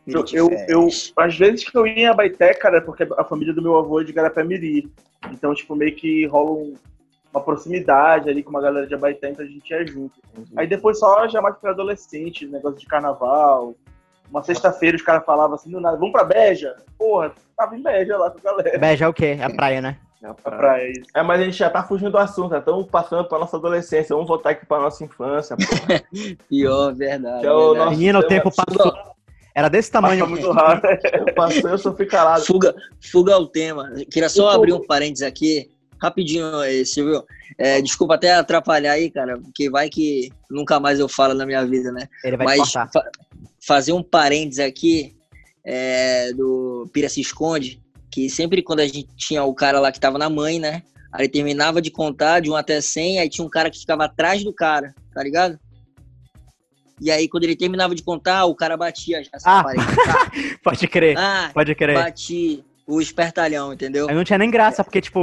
Eu, 0.07 0.13
Miriti 0.19 0.35
eu, 0.35 0.49
Fest. 0.49 0.69
eu- 0.69 0.89
às 1.23 1.37
vezes 1.37 1.69
que 1.69 1.77
eu 1.77 1.87
ia 1.87 1.93
em 1.93 2.07
Abaité, 2.07 2.53
cara, 2.53 2.77
é 2.77 2.81
porque 2.81 3.07
a 3.17 3.23
família 3.23 3.53
do 3.53 3.61
meu 3.61 3.75
avô 3.77 4.01
é 4.01 4.03
de 4.03 4.13
Garapé-Miri. 4.13 4.91
Então, 5.31 5.53
tipo, 5.55 5.75
meio 5.75 5.95
que 5.95 6.25
rola 6.27 6.51
um- 6.51 6.73
uma 7.33 7.41
proximidade 7.41 8.29
ali 8.29 8.43
com 8.43 8.49
uma 8.51 8.61
galera 8.61 8.85
de 8.87 8.93
Abaité, 8.93 9.29
então 9.29 9.43
a 9.43 9.47
gente 9.47 9.69
ia 9.69 9.85
junto. 9.85 10.19
Aí 10.55 10.67
depois 10.67 10.99
só 10.99 11.27
já 11.27 11.41
mais 11.41 11.57
pra 11.57 11.71
adolescente, 11.71 12.45
negócio 12.45 12.79
de 12.79 12.85
carnaval. 12.85 13.75
Uma 14.29 14.43
sexta-feira 14.43 14.95
os 14.97 15.03
caras 15.03 15.25
falavam 15.25 15.55
assim, 15.55 15.69
do 15.71 15.79
nada, 15.79 15.97
vamos 15.97 16.11
pra 16.11 16.23
Beja? 16.23 16.75
Porra, 16.97 17.31
tava 17.57 17.75
em 17.77 17.81
Beja 17.81 18.17
lá 18.17 18.29
com 18.31 18.39
a 18.39 18.41
galera. 18.41 18.77
Beja 18.77 19.05
é 19.05 19.07
o 19.07 19.13
quê? 19.13 19.37
É 19.39 19.43
a 19.43 19.49
praia, 19.53 19.81
né? 19.81 19.97
Pra 20.33 20.57
praia, 20.57 20.91
isso. 20.91 21.09
É, 21.13 21.21
mas 21.21 21.41
a 21.41 21.43
gente 21.43 21.57
já 21.57 21.69
tá 21.69 21.83
fugindo 21.83 22.11
do 22.11 22.17
assunto, 22.17 22.55
estamos 22.55 22.87
passando 22.87 23.27
pra 23.27 23.39
nossa 23.39 23.57
adolescência, 23.57 24.15
vamos 24.15 24.27
voltar 24.27 24.51
aqui 24.51 24.65
pra 24.65 24.79
nossa 24.79 25.03
infância. 25.03 25.55
Pior, 26.49 26.93
verdade. 26.93 27.41
Que 27.41 27.47
é 27.47 27.51
o 27.51 27.73
verdade. 27.73 27.89
Menino, 27.91 28.19
o 28.19 28.23
tempo 28.27 28.51
passou. 28.53 28.93
Era 29.53 29.69
desse 29.69 29.89
tamanho. 29.91 30.19
Passa 30.19 30.29
muito 30.29 30.51
rápido. 30.51 30.87
Eu 31.13 31.33
passei, 31.33 31.63
eu 31.63 31.77
só 31.77 31.95
fui 31.95 32.05
calado. 32.05 32.45
Fuga, 32.45 32.75
fuga 32.99 33.35
ao 33.35 33.47
tema. 33.47 33.89
Queria 34.11 34.27
só 34.27 34.49
abrir 34.49 34.73
um 34.73 34.85
parênteses 34.85 35.25
aqui, 35.25 35.69
rapidinho, 36.01 36.49
Silvio. 36.85 37.23
É, 37.57 37.81
desculpa 37.81 38.15
até 38.15 38.33
atrapalhar 38.33 38.91
aí, 38.91 39.09
cara, 39.09 39.37
porque 39.39 39.69
vai 39.69 39.89
que 39.89 40.29
nunca 40.51 40.77
mais 40.77 40.99
eu 40.99 41.07
falo 41.07 41.33
na 41.33 41.45
minha 41.45 41.65
vida, 41.65 41.89
né? 41.91 42.09
Ele 42.23 42.35
vai 42.35 42.57
Mas 42.57 42.69
fa- 42.71 42.89
fazer 43.65 43.93
um 43.93 44.03
parênteses 44.03 44.59
aqui 44.59 45.15
é, 45.65 46.33
do 46.33 46.89
Pira 46.91 47.07
se 47.07 47.21
esconde, 47.21 47.81
que 48.15 48.29
sempre 48.29 48.63
quando 48.63 48.79
a 48.79 48.87
gente 48.87 49.09
tinha 49.17 49.43
o 49.43 49.53
cara 49.53 49.77
lá 49.77 49.91
que 49.91 49.99
tava 49.99 50.17
na 50.17 50.29
mãe, 50.29 50.57
né? 50.57 50.83
Aí 51.11 51.23
ele 51.23 51.27
terminava 51.29 51.81
de 51.81 51.91
contar 51.91 52.39
de 52.39 52.49
1 52.49 52.55
até 52.55 52.79
100, 52.79 53.19
aí 53.19 53.27
tinha 53.29 53.45
um 53.45 53.49
cara 53.49 53.69
que 53.69 53.77
ficava 53.77 54.05
atrás 54.05 54.41
do 54.41 54.53
cara, 54.53 54.95
tá 55.13 55.21
ligado? 55.21 55.59
E 57.01 57.11
aí 57.11 57.27
quando 57.27 57.43
ele 57.43 57.57
terminava 57.57 57.93
de 57.93 58.01
contar, 58.01 58.45
o 58.45 58.55
cara 58.55 58.77
batia 58.77 59.21
já 59.21 59.29
Ah. 59.43 59.63
parede. 59.63 59.83
Pode 60.63 60.87
crer, 60.87 61.17
Ah, 61.17 61.51
pode 61.53 61.75
crer. 61.75 61.95
bati 61.95 62.63
o 62.87 63.01
espertalhão, 63.01 63.73
entendeu? 63.73 64.07
Aí 64.09 64.15
não 64.15 64.23
tinha 64.23 64.37
nem 64.39 64.49
graça, 64.49 64.81
porque, 64.83 65.01
tipo, 65.01 65.19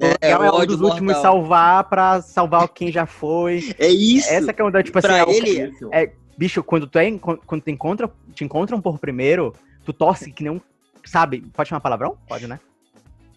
o 0.00 0.04
É, 0.04 0.26
legal 0.26 0.44
é, 0.44 0.50
o 0.50 0.62
um 0.62 0.66
dos 0.66 0.80
últimos 0.80 1.14
mortal. 1.14 1.22
salvar 1.22 1.84
pra 1.84 2.20
salvar 2.20 2.68
quem 2.68 2.90
já 2.90 3.06
foi. 3.06 3.74
É 3.78 3.86
isso. 3.88 4.28
Essa 4.28 4.52
que 4.52 4.60
é 4.60 4.64
uma, 4.64 4.82
tipo 4.82 4.98
assim, 4.98 5.06
Pra 5.08 5.18
é 5.18 5.24
o- 5.24 5.30
ele- 5.30 5.72
é, 5.92 6.12
bicho, 6.36 6.62
quando 6.64 6.86
tu 6.88 6.98
é, 6.98 7.10
quando 7.18 7.62
tu 7.62 7.70
encontra, 7.70 8.10
te 8.34 8.42
encontram 8.44 8.80
por 8.80 8.98
primeiro, 8.98 9.54
tu 9.84 9.92
torce 9.92 10.32
que 10.32 10.42
nem 10.42 10.52
um, 10.52 10.60
sabe, 11.08 11.40
pode 11.52 11.68
chamar 11.68 11.80
palavrão? 11.80 12.16
Pode, 12.28 12.46
né? 12.46 12.60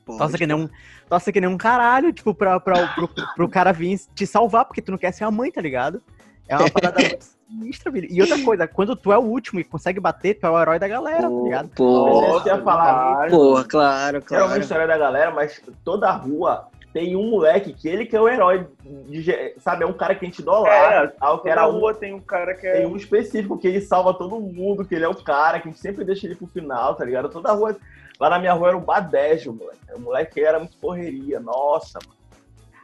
Pode. 0.05 0.19
Torce 0.19 0.37
que 0.37 0.47
nem 0.47 0.55
um, 0.55 0.69
torce 1.07 1.31
que 1.31 1.41
nem 1.41 1.49
um 1.49 1.57
caralho, 1.57 2.11
tipo, 2.11 2.33
pra, 2.33 2.59
pra, 2.59 2.87
pro, 2.87 3.07
pro 3.07 3.49
cara 3.49 3.71
vir 3.71 3.99
te 4.15 4.25
salvar, 4.25 4.65
porque 4.65 4.81
tu 4.81 4.91
não 4.91 4.97
quer 4.97 5.11
ser 5.11 5.23
a 5.23 5.31
mãe, 5.31 5.51
tá 5.51 5.61
ligado? 5.61 6.01
É 6.47 6.57
uma 6.57 6.69
parada 6.69 6.99
sinistra, 7.47 7.91
filho. 7.91 8.07
E 8.09 8.21
outra 8.21 8.41
coisa, 8.43 8.67
quando 8.67 8.95
tu 8.95 9.11
é 9.11 9.17
o 9.17 9.21
último 9.21 9.59
e 9.59 9.63
consegue 9.63 9.99
bater, 9.99 10.39
tu 10.39 10.45
é 10.45 10.49
o 10.49 10.59
herói 10.59 10.79
da 10.79 10.87
galera, 10.87 11.29
tá 11.29 11.43
ligado? 11.43 11.69
Pô, 11.75 12.39
Você 12.39 12.49
ia 12.49 12.61
falar, 12.61 13.29
Porra, 13.29 13.63
claro, 13.63 14.17
era 14.17 14.25
claro. 14.25 14.45
uma 14.47 14.57
história 14.57 14.87
da 14.87 14.97
galera, 14.97 15.31
mas 15.31 15.61
toda 15.83 16.09
a 16.09 16.13
rua 16.13 16.67
tem 16.93 17.15
um 17.15 17.29
moleque 17.29 17.73
que 17.73 17.87
ele 17.87 18.05
que 18.05 18.15
é 18.15 18.21
o 18.21 18.27
herói, 18.27 18.67
de, 19.07 19.55
sabe? 19.59 19.83
É 19.83 19.87
um 19.87 19.93
cara 19.93 20.13
que 20.13 20.25
a 20.25 20.27
gente 20.27 20.41
idolatra, 20.41 21.05
É, 21.05 21.07
tal, 21.07 21.37
que 21.37 21.43
Toda 21.43 21.51
era 21.51 21.67
um, 21.67 21.71
rua 21.71 21.93
tem 21.93 22.13
um 22.13 22.19
cara 22.19 22.53
que 22.53 22.69
tem 22.69 22.83
é. 22.83 22.87
um 22.87 22.95
específico 22.95 23.57
que 23.57 23.67
ele 23.67 23.81
salva 23.81 24.13
todo 24.13 24.39
mundo, 24.39 24.85
que 24.85 24.95
ele 24.95 25.05
é 25.05 25.07
o 25.07 25.15
cara, 25.15 25.59
que 25.59 25.67
a 25.67 25.71
gente 25.71 25.81
sempre 25.81 26.03
deixa 26.03 26.27
ele 26.27 26.35
pro 26.35 26.47
final, 26.47 26.95
tá 26.95 27.05
ligado? 27.05 27.29
Toda 27.29 27.49
a 27.49 27.53
rua, 27.53 27.77
lá 28.19 28.29
na 28.29 28.39
minha 28.39 28.53
rua 28.53 28.69
era 28.69 28.77
o 28.77 28.81
Badejo, 28.81 29.53
moleque. 29.53 29.79
O 29.95 29.99
moleque 29.99 30.41
era 30.41 30.59
muito 30.59 30.77
correria, 30.77 31.39
nossa, 31.39 31.99
mano. 32.05 32.19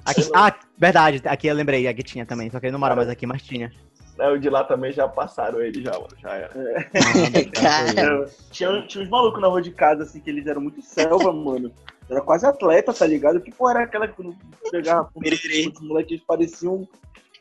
Aqui, 0.05 0.21
ah, 0.33 0.55
verdade, 0.77 1.21
aqui 1.25 1.47
eu 1.47 1.55
lembrei, 1.55 1.85
aqui 1.85 2.01
tinha 2.01 2.25
também, 2.25 2.49
só 2.49 2.61
que 2.61 2.67
ele 2.67 2.71
não 2.71 2.79
mora 2.79 2.95
mais 2.95 3.09
aqui, 3.09 3.25
mas 3.25 3.41
tinha. 3.41 3.73
É, 4.19 4.29
o 4.29 4.37
de 4.37 4.49
lá 4.49 4.63
também 4.63 4.91
já 4.91 5.07
passaram 5.07 5.61
ele, 5.61 5.83
já, 5.83 5.91
mano, 5.91 6.07
já 6.17 6.33
era. 6.33 6.49
Cara, 7.53 8.23
é, 8.23 8.25
Tinha, 8.51 8.81
tinha 8.87 9.03
uns 9.03 9.09
malucos 9.09 9.41
na 9.41 9.47
rua 9.47 9.61
de 9.61 9.71
casa, 9.71 10.03
assim, 10.03 10.19
que 10.19 10.29
eles 10.29 10.47
eram 10.47 10.61
muito 10.61 10.81
selva, 10.81 11.31
mano. 11.33 11.71
Era 12.09 12.21
quase 12.21 12.45
atleta, 12.45 12.93
tá 12.93 13.05
ligado? 13.05 13.41
Que 13.41 13.51
porra 13.51 13.71
era 13.71 13.83
aquela 13.83 14.07
que 14.07 14.15
quando 14.15 14.35
pegava 14.71 15.09
os 15.13 15.81
moleques 15.81 16.21
pareciam, 16.21 16.87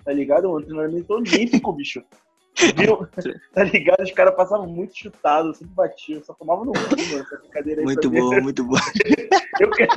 tá 0.05 0.13
ligado? 0.13 0.53
Um 0.53 0.61
treinamento 0.61 1.15
olímpico, 1.15 1.73
bicho. 1.73 2.03
Viu? 2.77 3.07
Tá 3.53 3.63
ligado? 3.65 4.03
Os 4.03 4.11
caras 4.13 4.35
passavam 4.35 4.67
muito 4.67 4.97
chutados, 4.97 5.59
sempre 5.59 5.75
batiam, 5.75 6.23
só 6.23 6.33
tomavam 6.35 6.65
no 6.67 6.73
cu, 6.73 6.79
mano. 7.11 7.23
Essa 7.23 7.37
brincadeira 7.39 7.81
aí 7.81 7.85
muito 7.85 8.11
mim. 8.11 8.21
bom, 8.21 8.41
muito 8.43 8.65
bom. 8.65 8.77
Eu 9.59 9.71
quero, 9.71 9.91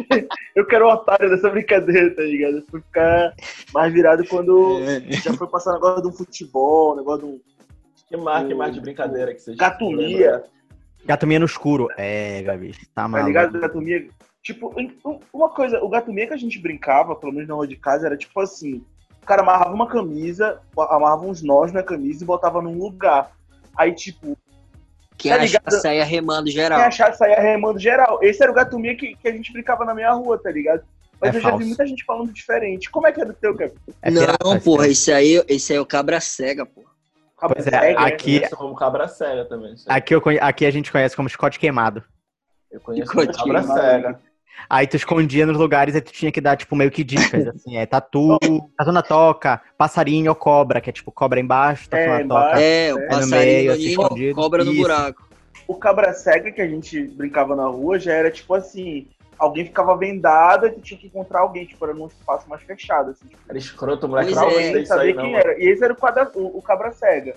eu 0.56 0.66
quero 0.66 0.86
o 0.86 0.90
otário 0.90 1.30
dessa 1.30 1.50
brincadeira, 1.50 2.16
tá 2.16 2.22
ligado? 2.22 2.60
Eu 2.60 2.64
fui 2.72 2.80
ficar 2.80 3.34
mais 3.74 3.92
virado 3.92 4.26
quando 4.26 4.80
É. 4.84 5.02
já 5.18 5.34
foi 5.34 5.50
passar 5.50 5.74
negócio 5.74 6.02
de 6.02 6.08
um 6.08 6.14
futebol, 6.14 6.96
negócio 6.96 7.28
de 7.28 7.34
um 7.34 7.42
Que 8.08 8.16
mais, 8.16 8.48
que 8.48 8.56
mais 8.56 8.74
de 8.74 8.80
brincadeira 8.80 9.34
que 9.34 9.42
vocês 9.42 9.58
gatomia, 9.58 10.46
Gato 11.04 11.28
minha 11.28 11.40
no 11.42 11.46
escuro. 11.46 11.90
É, 11.98 12.42
Gabi, 12.44 12.72
tá 12.72 12.78
tá 12.96 13.08
maluco. 13.10 13.28
ligado? 13.28 13.60
Gatomia. 13.60 14.08
Tipo, 14.42 14.74
um- 14.80 15.20
uma 15.34 15.50
coisa, 15.50 15.84
o 15.84 15.90
gatomia 15.90 16.28
que 16.28 16.34
a 16.34 16.38
gente 16.38 16.58
brincava, 16.58 17.14
pelo 17.14 17.34
menos 17.34 17.50
na 17.50 17.56
rua 17.56 17.68
de 17.68 17.76
casa, 17.76 18.06
era 18.06 18.16
tipo 18.16 18.40
assim: 18.40 18.82
cara 19.30 19.42
amarrava 19.42 19.74
uma 19.74 19.88
camisa, 19.88 20.60
amarrava 20.76 21.26
uns 21.26 21.42
nós 21.42 21.72
na 21.72 21.84
camisa 21.84 22.24
e 22.24 22.28
botava 22.28 22.62
num 22.62 22.78
lugar. 22.78 23.32
Aí, 23.78 23.94
tipo, 23.94 24.38
Quem 25.18 25.32
Tá 25.32 25.42
achar 25.44 25.62
saia 25.72 26.04
remando 26.04 26.46
quem 26.46 26.54
geral. 26.54 26.80
achar 26.82 27.14
saia 27.14 27.40
remando 27.40 27.78
geral. 27.80 28.20
Esse 28.22 28.42
era 28.42 28.52
o 28.52 28.56
gatomia 28.56 28.96
que, 28.96 29.16
que 29.16 29.28
a 29.28 29.32
gente 29.32 29.52
brincava 29.54 29.84
na 29.86 29.94
minha 29.94 30.12
rua, 30.14 30.38
tá 30.42 30.50
ligado? 30.50 30.82
Mas 31.22 31.36
É 31.36 31.38
eu 31.38 31.42
já 31.42 31.48
vi 31.50 31.52
falso. 31.52 31.68
muita 31.68 31.86
gente 31.88 32.06
falando 32.06 32.32
diferente. 32.32 32.90
Como 32.90 33.06
é 33.06 33.12
que 33.12 33.22
é 33.22 33.26
do 33.26 33.34
teu, 33.34 33.54
cara? 33.56 33.74
É 34.02 34.10
não, 34.10 34.22
pirata, 34.22 34.48
esse 34.56 34.64
porra, 34.64 34.78
cara. 34.80 34.92
esse 34.92 35.12
aí, 35.12 35.44
esse 35.50 35.74
aí 35.74 35.78
é 35.78 35.82
o 35.82 35.86
cabra 35.86 36.20
cega, 36.22 36.66
porra. 36.66 36.88
Pois 37.42 37.68
é, 37.68 37.72
Cega, 37.72 38.00
né? 38.02 38.06
aqui- 38.08 38.50
como 38.56 38.76
cabra 38.76 39.08
cega 39.08 39.46
também. 39.46 39.76
Aqui, 39.88 40.14
eu 40.16 40.22
aqui 40.42 40.66
a 40.66 40.72
gente 40.72 40.92
conhece 40.92 41.16
como 41.16 41.30
Scott 41.30 41.58
queimado. 41.60 42.04
Eu 42.72 42.80
conheço 42.82 43.12
como 43.12 43.26
cabra 43.28 43.62
queimado, 43.62 43.74
cega. 43.82 44.20
Aí 44.70 44.88
tu 44.88 44.96
escondia 44.96 45.46
nos 45.46 45.58
lugares 45.58 45.94
e 45.96 46.02
tu 46.02 46.12
tinha 46.12 46.32
que 46.32 46.42
dar, 46.42 46.56
tipo, 46.56 46.76
meio 46.76 46.90
que 46.90 47.04
dicas, 47.04 47.48
assim, 47.56 47.78
é 47.78 47.86
tatu, 47.86 48.38
tatu 48.78 48.92
na 48.92 49.02
toca, 49.04 49.62
passarinho 49.78 50.30
ou 50.32 50.36
cobra, 50.36 50.82
que 50.82 50.90
é 50.90 50.94
tipo 50.94 51.12
cobra 51.12 51.40
embaixo, 51.40 51.88
tatu 51.90 52.02
É, 52.02 52.08
na 52.08 52.22
embaixo. 52.22 52.50
toca. 52.50 52.62
É, 52.62 52.94
o 52.94 52.98
É, 52.98 53.02
no 53.04 53.08
passarinho 53.10 53.30
meio, 53.54 53.66
no 53.68 53.72
assim, 53.74 53.82
ninho, 53.84 53.92
escondido. 54.02 54.36
cobra 54.36 54.64
no 54.64 54.72
Isso. 54.72 54.82
buraco. 54.82 55.30
O 55.68 55.76
cabra 55.76 56.14
cega 56.14 56.52
que 56.52 56.62
a 56.62 56.68
gente 56.68 57.00
brincava 57.10 57.56
na 57.56 57.68
rua 57.68 58.00
já 58.00 58.14
era 58.14 58.32
tipo 58.32 58.54
assim: 58.56 59.08
alguém 59.38 59.66
ficava 59.66 59.96
vendado 59.96 60.66
e 60.68 60.72
tu 60.72 60.82
tinha 60.82 61.00
que 61.00 61.08
encontrar 61.08 61.42
alguém, 61.42 61.66
tipo, 61.66 61.86
era 61.86 61.94
num 61.94 62.08
espaço 62.08 62.50
mais 62.50 62.62
fechado. 62.64 63.12
Assim, 63.12 63.28
tipo, 63.28 63.40
Era 63.48 63.58
escroto, 63.58 64.08
moleque. 64.08 64.34
Não 64.34 64.50
é. 64.50 64.84
saber 64.86 65.14
não. 65.14 65.24
quem 65.24 65.32
mano. 65.34 65.44
era. 65.44 65.60
E 65.64 65.68
esse 65.70 65.84
era 65.84 65.94
o, 65.94 65.96
quadra, 65.96 66.32
o, 66.36 66.58
o 66.58 66.62
cabra 66.62 66.92
cega. 66.92 67.36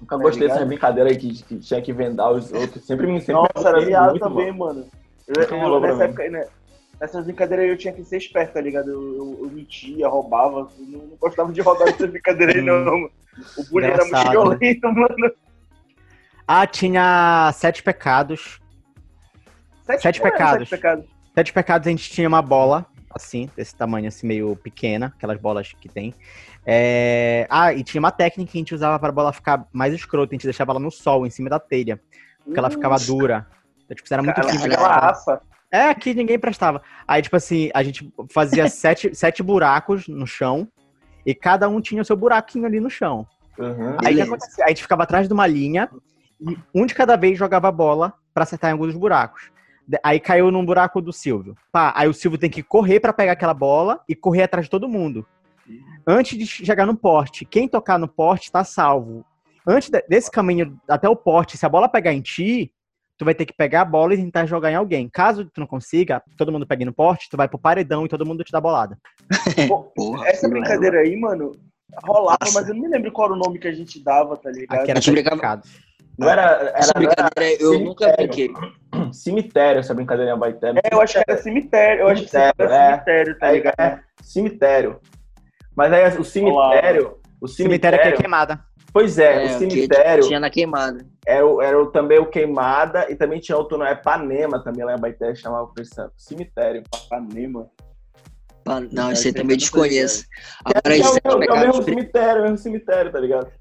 Nunca 0.00 0.16
Tá 0.16 0.22
gostei 0.22 0.42
ligado? 0.42 0.54
dessas 0.56 0.68
brincadeiras 0.68 1.12
aí 1.12 1.18
que, 1.18 1.42
que 1.42 1.58
tinha 1.58 1.80
que 1.82 1.92
vendar 1.92 2.30
os 2.30 2.52
outros. 2.52 2.84
Sempre 2.86 3.06
me 3.06 3.20
sempre 3.20 3.34
Nossa, 3.54 3.68
era 3.68 3.80
viado 3.84 4.18
também, 4.18 4.52
mano. 4.52 4.80
mano. 4.80 4.86
Eu, 5.26 5.40
Nunca 5.40 5.54
eu- 5.56 5.80
pra 5.80 5.88
nessa 5.88 6.04
época, 6.04 6.28
né, 6.30 6.46
nessas 7.00 7.24
brincadeiras 7.24 7.64
aí 7.64 7.70
eu 7.70 7.76
tinha 7.76 7.92
que 7.92 8.04
ser 8.04 8.18
esperto, 8.18 8.54
tá 8.54 8.60
ligado? 8.60 8.88
Eu, 8.90 9.16
eu, 9.16 9.38
eu 9.44 9.50
mentia, 9.50 10.08
roubava. 10.08 10.70
eu 10.78 10.86
Não, 10.86 11.06
não 11.06 11.16
gostava 11.16 11.52
de 11.52 11.60
roubar 11.60 11.86
nessas 11.86 12.10
brincadeiras 12.10 12.56
aí, 12.56 12.62
não, 12.62 12.84
mano. 12.84 13.10
O 13.56 13.64
bullying 13.64 13.86
era 13.88 14.04
muito 14.04 14.30
violento, 14.30 14.88
mano. 14.92 15.32
Ah, 16.46 16.66
tinha 16.66 17.50
sete 17.54 17.82
pecados. 17.82 18.60
Sete 19.84 20.06
é, 20.20 20.22
pecados. 20.22 20.68
Sete 20.68 20.80
pecados. 20.80 21.04
Sete 21.34 21.52
pecados 21.52 21.86
a 21.86 21.90
gente 21.90 22.08
tinha 22.10 22.28
uma 22.28 22.40
bola, 22.40 22.86
assim, 23.10 23.50
desse 23.56 23.74
tamanho, 23.74 24.08
assim, 24.08 24.26
meio 24.26 24.56
pequena, 24.56 25.12
aquelas 25.16 25.38
bolas 25.40 25.72
que 25.72 25.88
tem. 25.88 26.14
É, 26.64 27.46
Ah, 27.50 27.72
e 27.74 27.82
tinha 27.84 27.98
uma 28.00 28.10
técnica 28.12 28.52
que 28.52 28.58
a 28.58 28.60
gente 28.60 28.74
usava 28.74 28.98
para 28.98 29.08
a 29.08 29.12
bola 29.12 29.32
ficar 29.32 29.66
mais 29.72 29.92
escrota, 29.92 30.32
a 30.32 30.34
gente 30.34 30.44
deixava 30.46 30.72
ela 30.72 30.80
no 30.80 30.90
sol, 30.90 31.26
em 31.26 31.30
cima 31.30 31.50
da 31.50 31.58
telha, 31.60 32.00
porque 32.44 32.58
ela 32.58 32.70
ficava 32.70 32.96
dura. 32.98 33.46
Então, 33.86 33.94
tipo, 33.96 34.12
era 34.12 34.22
muito 34.22 34.34
Cara, 34.36 34.46
difícil. 34.48 34.72
aquela. 34.72 35.40
É, 35.70 35.94
que 35.94 36.14
ninguém 36.14 36.38
prestava. 36.38 36.82
Aí, 37.08 37.22
tipo 37.22 37.36
assim, 37.36 37.70
a 37.74 37.82
gente 37.82 38.12
fazia 38.32 38.68
sete, 38.70 39.14
sete 39.14 39.42
buracos 39.42 40.06
no 40.08 40.26
chão 40.26 40.68
e 41.24 41.34
cada 41.34 41.68
um 41.68 41.80
tinha 41.80 42.02
o 42.02 42.04
seu 42.04 42.16
buraquinho 42.16 42.66
ali 42.66 42.78
no 42.80 42.90
chão. 42.90 43.26
Uhum. 43.58 43.96
Aí 44.04 44.20
acontecia? 44.20 44.64
A 44.64 44.68
gente 44.68 44.82
ficava 44.82 45.02
atrás 45.04 45.26
de 45.26 45.32
uma 45.34 45.46
linha 45.46 45.88
e 46.40 46.56
um 46.74 46.84
de 46.86 46.94
cada 46.94 47.16
vez 47.16 47.38
jogava 47.38 47.68
a 47.68 47.72
bola 47.72 48.12
pra 48.34 48.42
acertar 48.44 48.70
em 48.70 48.72
alguns 48.72 48.88
dos 48.88 48.96
buracos. 48.96 49.50
Aí 50.02 50.18
caiu 50.20 50.50
num 50.50 50.64
buraco 50.66 51.00
do 51.00 51.12
Silvio. 51.12 51.56
Pá, 51.72 51.92
aí 51.96 52.08
o 52.08 52.14
Silvio 52.14 52.38
tem 52.38 52.50
que 52.50 52.62
correr 52.62 53.00
pra 53.00 53.12
pegar 53.12 53.32
aquela 53.32 53.54
bola 53.54 54.00
e 54.08 54.14
correr 54.14 54.42
atrás 54.42 54.66
de 54.66 54.70
todo 54.70 54.88
mundo. 54.88 55.24
Antes 56.06 56.38
de 56.38 56.46
chegar 56.46 56.86
no 56.86 56.96
poste, 56.96 57.44
quem 57.44 57.68
tocar 57.68 57.98
no 57.98 58.06
poste 58.08 58.52
tá 58.52 58.62
salvo. 58.62 59.24
Antes 59.66 59.90
de- 59.90 60.04
desse 60.08 60.30
caminho 60.30 60.78
até 60.88 61.08
o 61.08 61.16
poste, 61.16 61.56
se 61.56 61.66
a 61.66 61.68
bola 61.68 61.88
pegar 61.88 62.12
em 62.12 62.20
ti, 62.20 62.72
tu 63.18 63.24
vai 63.24 63.34
ter 63.34 63.46
que 63.46 63.52
pegar 63.54 63.82
a 63.82 63.84
bola 63.84 64.14
e 64.14 64.18
tentar 64.18 64.46
jogar 64.46 64.70
em 64.70 64.74
alguém. 64.74 65.08
Caso 65.08 65.44
tu 65.46 65.60
não 65.60 65.66
consiga, 65.66 66.22
todo 66.36 66.52
mundo 66.52 66.66
pegue 66.66 66.84
no 66.84 66.92
poste, 66.92 67.28
tu 67.30 67.36
vai 67.36 67.48
pro 67.48 67.58
paredão 67.58 68.04
e 68.04 68.08
todo 68.08 68.26
mundo 68.26 68.44
te 68.44 68.52
dá 68.52 68.60
bolada. 68.60 68.98
Porra, 69.94 70.28
Essa 70.28 70.40
fui 70.42 70.50
brincadeira 70.50 70.98
aí, 71.00 71.16
mano, 71.16 71.52
rolava, 72.04 72.38
Nossa. 72.42 72.58
mas 72.60 72.68
eu 72.68 72.74
não 72.74 72.82
me 72.82 72.88
lembro 72.88 73.10
qual 73.12 73.28
era 73.28 73.34
o 73.36 73.38
nome 73.38 73.58
que 73.58 73.68
a 73.68 73.72
gente 73.72 74.02
dava, 74.02 74.36
tá 74.36 74.50
ligado? 74.50 74.80
Aqui 74.80 74.90
era 74.90 75.00
brincava-. 75.00 75.62
Não 76.18 76.28
era, 76.30 76.42
era, 76.42 76.78
Essa 76.78 76.92
não 76.94 77.02
era 77.02 77.14
brincadeira 77.30 77.62
eu 77.62 77.80
nunca 77.80 78.04
cemitério. 78.16 78.52
brinquei. 78.52 79.12
cemitério, 79.12 79.80
essa 79.80 79.94
brincadeira 79.94 80.30
em 80.30 80.34
Abaité. 80.34 80.70
É, 80.70 80.94
eu 80.94 81.00
acho 81.00 81.12
que 81.14 81.24
era 81.30 81.38
cemitério, 81.42 82.00
eu 82.02 82.08
acho 82.08 82.22
que 82.24 82.30
Cemitério, 82.30 82.72
era 82.72 82.74
é. 82.74 82.90
cemitério, 82.92 83.38
tá 83.38 83.48
É, 83.48 83.52
ligado? 83.52 83.74
é, 83.80 84.00
cemitério. 84.22 85.00
Mas 85.76 85.92
aí 85.92 86.18
o 86.18 86.24
cemitério. 86.24 87.18
O 87.38 87.46
Cemitério 87.46 87.98
cemitério. 87.98 87.98
aqui 88.00 88.08
é 88.08 88.12
queimada. 88.16 88.64
Pois 88.96 89.18
é, 89.18 89.42
É, 89.42 89.44
o 89.44 89.58
que 89.58 89.68
cemitério 89.76 90.26
Tinha 90.26 90.40
na 90.40 90.48
queimada. 90.48 91.06
era, 91.26 91.46
o- 91.46 91.60
era 91.60 91.78
o- 91.78 91.88
também 91.88 92.18
o 92.18 92.24
Queimada 92.24 93.12
e 93.12 93.14
também 93.14 93.38
tinha 93.38 93.54
outro, 93.58 93.76
não 93.76 93.84
é 93.84 93.94
Panema 93.94 94.64
também 94.64 94.86
lá 94.86 94.92
em 94.92 94.94
Abaité, 94.94 95.34
chamava 95.34 95.66
por 95.66 95.82
isso, 95.82 96.10
cemitério. 96.16 96.82
Panema. 97.10 97.68
Não, 98.90 99.10
É, 99.10 99.12
isso 99.12 99.26
aí 99.26 99.34
também 99.34 99.48
coisa, 99.48 99.58
desconheço. 99.58 100.22
É, 100.24 100.70
Agora, 100.70 100.96
é, 100.96 100.98
esse 100.98 101.10
o- 101.10 101.20
é 101.28 101.52
o 101.52 101.60
mesmo 101.60 101.82
cemitério, 101.82 102.38
é 102.38 102.40
o 102.40 102.42
mesmo 102.44 102.56
cemitério, 102.56 103.12
tá 103.12 103.20
ligado? 103.20 103.52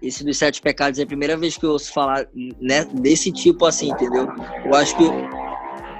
esse 0.00 0.22
dos 0.24 0.38
sete 0.38 0.62
pecados 0.62 1.00
é 1.00 1.02
a 1.02 1.06
primeira 1.06 1.36
vez 1.36 1.56
que 1.56 1.66
eu 1.66 1.70
ouço 1.72 1.92
falar 1.92 2.24
né, 2.60 2.84
desse 2.84 3.32
tipo 3.32 3.66
assim, 3.66 3.90
entendeu? 3.90 4.28
Eu 4.64 4.74
acho 4.76 4.96
que 4.96 5.02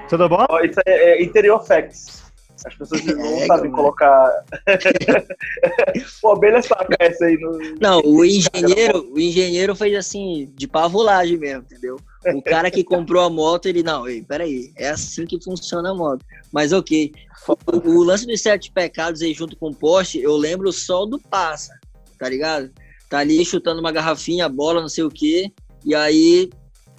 Tudo 0.07 0.29
bom? 0.29 0.45
Isso 0.63 0.79
é, 0.85 1.19
é 1.19 1.21
interior 1.21 1.59
facts. 1.67 2.30
As 2.65 2.75
pessoas 2.75 3.03
não 3.05 3.25
É, 3.25 3.47
sabem 3.47 3.71
colocar. 3.71 4.29
Pô, 6.21 6.33
abelha 6.33 6.61
saca 6.61 6.95
essa 6.99 7.25
aí 7.25 7.37
no. 7.37 7.57
Não, 7.79 8.01
o 8.01 8.23
engenheiro, 8.23 9.11
o 9.11 9.19
engenheiro 9.19 9.75
fez 9.75 9.95
assim, 9.97 10.51
de 10.55 10.67
pavulagem 10.67 11.37
mesmo, 11.37 11.63
entendeu? 11.63 11.97
O 12.35 12.41
cara 12.41 12.69
que 12.69 12.83
comprou 12.83 13.23
a 13.23 13.29
moto, 13.29 13.65
ele, 13.65 13.81
não, 13.81 14.07
ei, 14.07 14.21
peraí, 14.21 14.71
é 14.77 14.89
assim 14.89 15.25
que 15.25 15.43
funciona 15.43 15.89
a 15.89 15.95
moto. 15.95 16.23
Mas 16.51 16.71
ok. 16.71 17.11
O, 17.47 17.89
o 17.89 18.03
lance 18.03 18.27
dos 18.27 18.41
sete 18.41 18.71
pecados 18.71 19.21
aí 19.21 19.33
junto 19.33 19.57
com 19.57 19.69
o 19.69 19.75
poste, 19.75 20.19
eu 20.19 20.37
lembro 20.37 20.71
só 20.71 21.05
do 21.05 21.17
passa, 21.17 21.73
tá 22.19 22.29
ligado? 22.29 22.71
Tá 23.09 23.19
ali 23.19 23.43
chutando 23.43 23.81
uma 23.81 23.91
garrafinha, 23.91 24.47
bola, 24.47 24.81
não 24.81 24.87
sei 24.87 25.03
o 25.03 25.09
quê, 25.09 25.51
e 25.83 25.95
aí 25.95 26.51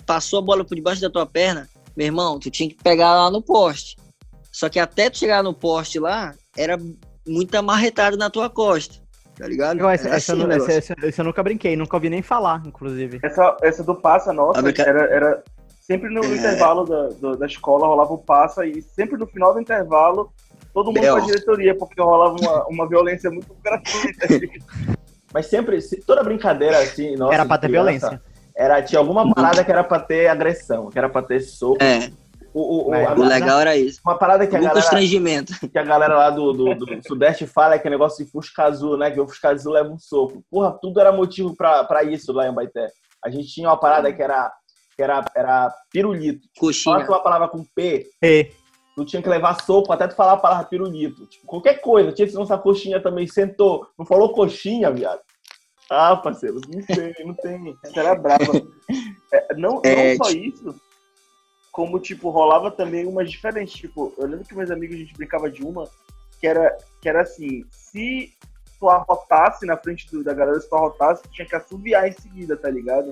passou 0.05 0.41
a 0.41 0.43
bola 0.43 0.65
por 0.65 0.75
debaixo 0.75 1.01
da 1.01 1.09
tua 1.09 1.25
perna, 1.25 1.69
meu 1.97 2.07
irmão, 2.07 2.39
tu 2.41 2.51
tinha 2.51 2.69
que 2.69 2.75
pegar 2.75 3.15
lá 3.15 3.31
no 3.31 3.41
poste. 3.41 3.97
Só 4.53 4.69
que 4.69 4.79
até 4.79 5.09
tu 5.11 5.19
chegar 5.19 5.43
no 5.43 5.55
poste 5.55 5.99
lá, 5.99 6.35
era 6.57 6.79
muita 7.27 7.63
marretada 7.63 8.17
na 8.17 8.29
tua 8.29 8.51
costa, 8.51 8.97
tá 9.39 9.47
ligado? 9.49 9.81
Eu, 9.81 9.89
essa, 9.89 10.09
Era 10.09 10.17
essa, 10.17 10.33
assim 10.35 10.53
essa- 10.53 10.73
essa- 10.73 10.95
essa 11.07 11.21
eu 11.23 11.25
nunca 11.25 11.43
brinquei, 11.43 11.75
nunca 11.75 11.97
ouvi 11.97 12.11
nem 12.11 12.21
falar, 12.23 12.63
inclusive. 12.67 13.19
Essa, 13.23 13.57
essa 13.63 13.83
do 13.83 13.95
passa, 13.95 14.33
nossa, 14.33 14.59
A 14.59 14.63
brinca- 14.63 14.83
era, 14.83 15.05
era. 15.07 15.43
Sempre 15.81 16.11
no 16.11 16.23
É. 16.23 16.29
intervalo 16.29 16.85
da, 16.85 17.09
do- 17.09 17.37
da 17.37 17.47
escola 17.47 17.87
rolava 17.87 18.13
o 18.13 18.19
passa 18.19 18.65
e 18.65 18.81
sempre 18.83 19.17
no 19.19 19.27
final 19.27 19.53
do 19.53 19.61
intervalo 19.61 20.31
todo 20.73 20.87
mundo 20.87 21.01
Bel. 21.01 21.17
pra 21.17 21.25
diretoria, 21.25 21.77
porque 21.77 22.01
rolava 22.01 22.37
uma, 22.41 22.67
uma 22.69 22.89
violência 22.89 23.29
muito 23.31 23.53
gratuita. 23.63 24.27
Mas 25.35 25.47
sempre, 25.47 25.81
se- 25.81 26.01
toda 26.03 26.23
brincadeira 26.23 26.79
assim, 26.79 27.17
nossa, 27.17 27.35
Era 27.35 27.45
pra 27.47 27.59
ter 27.59 27.67
criança, 27.69 27.85
violência. 28.09 28.23
Era, 28.55 28.83
tinha 28.83 28.99
alguma 28.99 29.35
parada 29.35 29.65
que 29.65 29.73
era 29.73 29.83
pra 29.83 29.99
ter 29.99 30.29
agressão, 30.29 30.89
que 30.91 30.99
era 30.99 31.09
pra 31.09 31.23
ter 31.23 31.41
soco. 31.41 31.83
É, 31.83 32.11
O, 32.55 32.61
o, 32.61 32.91
o 32.91 33.25
legal 33.25 33.61
era 33.61 33.77
isso. 33.77 34.01
Uma 34.05 34.19
parada 34.19 34.47
que 34.47 34.55
a 34.55 34.59
galera. 34.59 34.75
constrangimento. 34.75 35.53
Que 35.71 35.79
a 35.79 35.83
galera 35.83 36.17
lá 36.17 36.31
do, 36.31 36.53
do, 36.53 36.75
do 36.75 36.87
Sudeste 37.07 37.47
fala 37.47 37.75
é 37.75 37.79
que 37.79 37.87
é 37.87 37.91
negócio 37.91 38.25
de 38.25 38.31
Fusca 38.31 38.65
Azul, 38.65 38.99
né? 38.99 39.11
Que 39.11 39.21
o 39.21 39.27
Fusca 39.27 39.51
Azul 39.51 39.73
leva 39.73 39.89
um 39.89 39.99
soco. 39.99 40.45
Porra, 40.51 40.77
tudo 40.81 41.01
era 41.01 41.11
motivo 41.11 41.57
pra, 41.57 41.85
pra 41.85 42.03
isso 42.03 42.33
lá 42.33 42.47
em 42.47 42.53
Baité. 42.53 42.91
A 43.25 43.31
gente 43.31 43.49
tinha 43.49 43.69
uma 43.69 43.77
parada 43.79 44.13
que 44.13 44.23
era, 44.23 44.53
que 44.95 45.03
era, 45.03 45.25
era 45.35 45.75
pirulito. 45.91 46.47
Coxinha. 46.59 47.01
Fala 47.01 47.09
uma 47.09 47.23
palavra 47.23 47.49
com 47.49 47.65
P. 47.75 48.07
E. 48.23 48.51
Tu 48.95 49.05
tinha 49.07 49.23
que 49.23 49.29
levar 49.29 49.63
soco 49.63 49.91
até 49.91 50.07
tu 50.07 50.15
falar 50.15 50.33
a 50.33 50.37
palavra 50.37 50.67
pirulito. 50.67 51.27
Tipo, 51.27 51.47
qualquer 51.47 51.81
coisa. 51.81 52.13
Tinha 52.13 52.29
que 52.29 52.37
lançar 52.37 52.59
coxinha 52.59 53.01
também. 53.01 53.27
Sentou. 53.27 53.87
Não 53.99 54.05
falou 54.05 54.35
coxinha, 54.35 54.91
viado. 54.91 55.21
Ah, 55.91 56.17
parceiro, 56.17 56.59
não 56.69 56.83
tem, 56.83 57.15
não 57.27 57.35
tem. 57.35 57.77
Essa 57.85 58.01
era 58.01 58.15
brava. 58.15 58.45
É, 59.33 59.55
não, 59.57 59.81
é, 59.85 60.17
não 60.17 60.25
só 60.25 60.31
isso, 60.31 60.75
como, 61.73 61.99
tipo, 61.99 62.31
rolava 62.31 62.71
também 62.71 63.07
umas 63.07 63.31
diferentes. 63.31 63.75
Tipo, 63.75 64.15
eu 64.19 64.27
lembro 64.27 64.45
que 64.45 64.55
meus 64.55 64.71
amigos, 64.71 64.95
a 64.95 64.99
gente 64.99 65.15
brincava 65.15 65.51
de 65.51 65.65
uma, 65.65 65.89
que 66.39 66.47
era, 66.47 66.77
que 67.01 67.09
era 67.09 67.23
assim, 67.23 67.65
se 67.71 68.33
tu 68.79 68.89
arrotasse 68.89 69.65
na 69.65 69.77
frente 69.77 70.09
do, 70.11 70.23
da 70.23 70.35
galera, 70.35 70.61
se 70.61 70.69
tu 70.69 70.77
arrotasse, 70.77 71.23
tu 71.23 71.31
tinha 71.31 71.49
que 71.49 71.57
assoviar 71.57 72.07
em 72.07 72.13
seguida, 72.13 72.57
tá 72.57 72.69
ligado? 72.69 73.11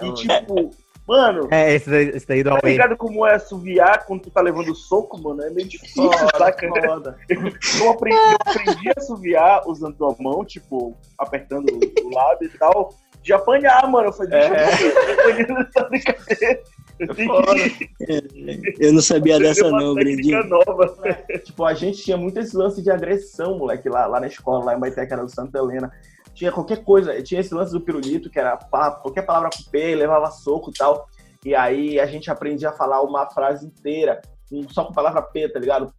E, 0.00 0.14
tipo, 0.14 0.72
Mano. 1.08 1.48
É, 1.50 1.74
esse 1.74 1.88
daí, 1.88 2.08
esse 2.10 2.26
daí 2.26 2.42
do 2.42 2.50
Tá 2.50 2.60
ligado 2.68 2.94
como 2.94 3.26
é 3.26 3.34
assoviar 3.34 4.04
quando 4.04 4.24
tu 4.24 4.30
tá 4.30 4.42
levando 4.42 4.74
soco, 4.74 5.18
mano? 5.18 5.42
É 5.42 5.48
meio 5.48 5.66
difícil, 5.66 6.02
foda, 6.02 6.36
saca? 6.36 6.68
Foda. 6.68 7.18
Eu, 7.30 7.90
aprendi, 7.90 8.16
eu 8.16 8.36
aprendi 8.38 8.88
a 8.90 8.94
assoviar 8.98 9.62
usando 9.66 10.04
a 10.04 10.14
mão, 10.22 10.44
tipo, 10.44 10.94
apertando 11.16 11.66
o 11.70 12.14
lábio 12.14 12.50
e 12.54 12.58
tal. 12.58 12.94
De 13.22 13.32
apanhar, 13.32 13.90
mano. 13.90 14.08
Eu 14.08 14.12
falei, 14.12 14.32
deixa 14.32 14.54
é. 14.54 15.42
eu 15.42 15.54
nessa 15.54 15.88
brincadeira. 15.88 16.38
Eu, 16.52 16.77
que... 16.98 17.90
eu 18.80 18.92
não 18.92 19.00
sabia 19.00 19.38
dessa 19.38 19.70
não, 19.70 19.94
Brindinho. 19.94 20.44
nova. 20.44 20.96
tipo, 21.44 21.64
a 21.64 21.74
gente 21.74 22.02
tinha 22.02 22.16
muito 22.16 22.38
esse 22.38 22.56
lance 22.56 22.82
de 22.82 22.90
agressão, 22.90 23.58
moleque, 23.58 23.88
lá, 23.88 24.06
lá 24.06 24.20
na 24.20 24.26
escola, 24.26 24.64
lá 24.64 24.76
em 24.76 24.80
Baité, 24.80 25.06
que 25.06 25.12
era 25.12 25.24
do 25.24 25.30
Santa 25.30 25.58
Helena 25.58 25.92
tinha 26.38 26.52
qualquer 26.52 26.84
coisa, 26.84 27.20
tinha 27.20 27.40
esse 27.40 27.52
lance 27.52 27.72
do 27.72 27.80
pirulito, 27.80 28.30
que 28.30 28.38
era 28.38 28.56
qualquer 28.56 29.22
palavra 29.22 29.50
com 29.50 29.70
P, 29.72 29.96
levava 29.96 30.30
soco 30.30 30.70
e 30.70 30.72
tal. 30.72 31.08
E 31.44 31.52
aí 31.52 31.98
a 31.98 32.06
gente 32.06 32.30
aprendia 32.30 32.68
a 32.68 32.72
falar 32.72 33.02
uma 33.02 33.28
frase 33.28 33.66
inteira, 33.66 34.20
só 34.68 34.84
com 34.84 34.92
palavra 34.92 35.20
P, 35.20 35.48
tá 35.48 35.58
ligado? 35.58 35.92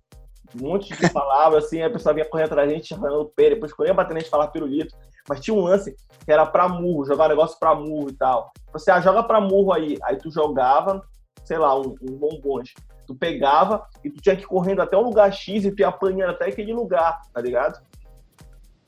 Um 0.56 0.68
monte 0.68 0.96
de 0.96 1.10
palavras, 1.12 1.66
assim, 1.66 1.82
a 1.82 1.90
pessoa 1.90 2.14
vinha 2.14 2.26
correndo 2.26 2.48
atrás 2.48 2.68
da 2.68 2.74
gente 2.74 2.96
falando 2.96 3.32
P, 3.36 3.50
depois 3.52 3.74
quando 3.74 3.88
ia 3.88 3.94
bater 3.94 4.16
a 4.16 4.20
gente 4.20 4.30
falar 4.30 4.48
pirulito. 4.48 4.96
Mas 5.28 5.40
tinha 5.42 5.56
um 5.56 5.62
lance 5.62 5.96
que 6.26 6.32
era 6.32 6.46
pra 6.46 6.68
murro, 6.68 7.06
jogar 7.06 7.26
um 7.26 7.30
negócio 7.30 7.60
pra 7.60 7.76
murro 7.76 8.10
e 8.10 8.14
tal. 8.14 8.52
Você, 8.74 8.90
ah, 8.90 9.00
joga 9.00 9.22
pra 9.24 9.40
murro 9.40 9.74
aí. 9.74 9.98
Aí 10.04 10.18
tu 10.18 10.32
jogava, 10.32 11.04
sei 11.44 11.58
lá, 11.58 11.80
um, 11.80 11.96
um 12.02 12.18
bombons. 12.18 12.74
Tu 13.06 13.16
pegava 13.16 13.88
e 14.04 14.10
tu 14.10 14.22
tinha 14.22 14.36
que 14.36 14.44
ir 14.44 14.48
correndo 14.48 14.82
até 14.82 14.98
um 14.98 15.04
lugar 15.04 15.32
X 15.32 15.66
e 15.66 15.72
tu 15.72 15.82
ia 15.82 15.88
apanhando 15.88 16.32
até 16.32 16.46
aquele 16.46 16.74
lugar, 16.74 17.22
tá 17.34 17.42
ligado? 17.42 17.80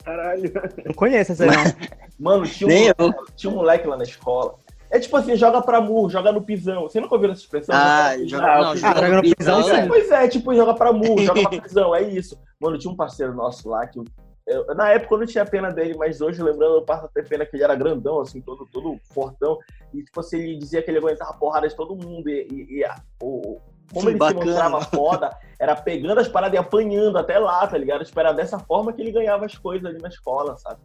Caralho. 0.04 0.52
Não 0.84 0.94
conheço 0.94 1.32
essa 1.32 1.44
aí, 1.44 1.50
não. 1.50 1.64
Mano, 2.18 2.46
tinha 2.46 2.68
um, 2.68 2.72
moleque, 2.72 3.34
tinha 3.36 3.52
um 3.52 3.56
moleque 3.56 3.86
lá 3.86 3.96
na 3.96 4.04
escola. 4.04 4.54
É 4.92 5.00
tipo 5.00 5.16
assim, 5.16 5.34
joga 5.36 5.62
pra 5.62 5.80
murro, 5.80 6.10
joga 6.10 6.30
no 6.30 6.42
pisão. 6.42 6.82
Você 6.82 7.00
nunca 7.00 7.14
ouviu 7.14 7.32
essa 7.32 7.40
expressão? 7.40 7.74
Ah, 7.74 8.14
joga, 8.26 8.60
não, 8.60 8.76
joga 8.76 9.08
no 9.08 9.22
pisão, 9.22 9.62
sim. 9.62 9.88
Pois 9.88 10.10
é, 10.10 10.28
tipo, 10.28 10.54
joga 10.54 10.74
pra 10.74 10.92
murro, 10.92 11.22
joga 11.22 11.48
pra 11.48 11.60
pisão, 11.62 11.94
é 11.94 12.02
isso. 12.02 12.38
Mano, 12.60 12.76
tinha 12.76 12.92
um 12.92 12.96
parceiro 12.96 13.34
nosso 13.34 13.70
lá 13.70 13.86
que 13.86 13.98
eu, 14.46 14.66
na 14.74 14.90
época 14.90 15.14
eu 15.14 15.18
não 15.20 15.26
tinha 15.26 15.46
pena 15.46 15.70
dele, 15.70 15.94
mas 15.96 16.20
hoje, 16.20 16.42
lembrando, 16.42 16.74
eu 16.74 16.82
passo 16.82 17.06
a 17.06 17.08
ter 17.08 17.26
pena 17.26 17.46
que 17.46 17.56
ele 17.56 17.62
era 17.62 17.74
grandão, 17.74 18.20
assim, 18.20 18.42
todo, 18.42 18.66
todo 18.70 18.98
fortão. 19.14 19.58
E, 19.94 20.02
tipo 20.02 20.20
assim, 20.20 20.38
ele 20.38 20.58
dizia 20.58 20.82
que 20.82 20.90
ele 20.90 20.98
aguentava 20.98 21.32
porrada 21.34 21.66
de 21.66 21.74
todo 21.74 21.96
mundo. 21.96 22.28
E, 22.28 22.46
e, 22.50 22.78
e 22.78 22.84
a, 22.84 22.96
o, 23.22 23.58
como 23.92 24.10
ele 24.10 24.18
bacana. 24.18 24.40
se 24.40 24.46
mostrava 24.46 24.80
foda, 24.82 25.38
era 25.58 25.76
pegando 25.76 26.20
as 26.20 26.28
paradas 26.28 26.54
e 26.54 26.58
apanhando 26.58 27.16
até 27.18 27.38
lá, 27.38 27.66
tá 27.66 27.78
ligado? 27.78 28.04
Tipo, 28.04 28.20
era 28.20 28.32
dessa 28.32 28.58
forma 28.58 28.92
que 28.92 29.00
ele 29.00 29.12
ganhava 29.12 29.46
as 29.46 29.56
coisas 29.56 29.86
ali 29.86 29.98
na 30.02 30.08
escola, 30.08 30.56
sabe? 30.58 30.80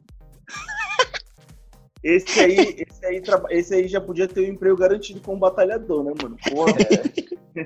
Esse 2.07 2.39
aí, 2.39 2.85
esse 2.87 3.05
aí, 3.05 3.21
esse 3.49 3.75
aí 3.75 3.86
já 3.86 3.99
podia 3.99 4.29
ter 4.29 4.39
um 4.39 4.53
emprego 4.53 4.77
garantido 4.77 5.19
como 5.19 5.39
batalhador, 5.39 6.05
né, 6.05 6.13
mano? 6.23 6.38
Porra, 6.49 6.71
é. 6.71 7.65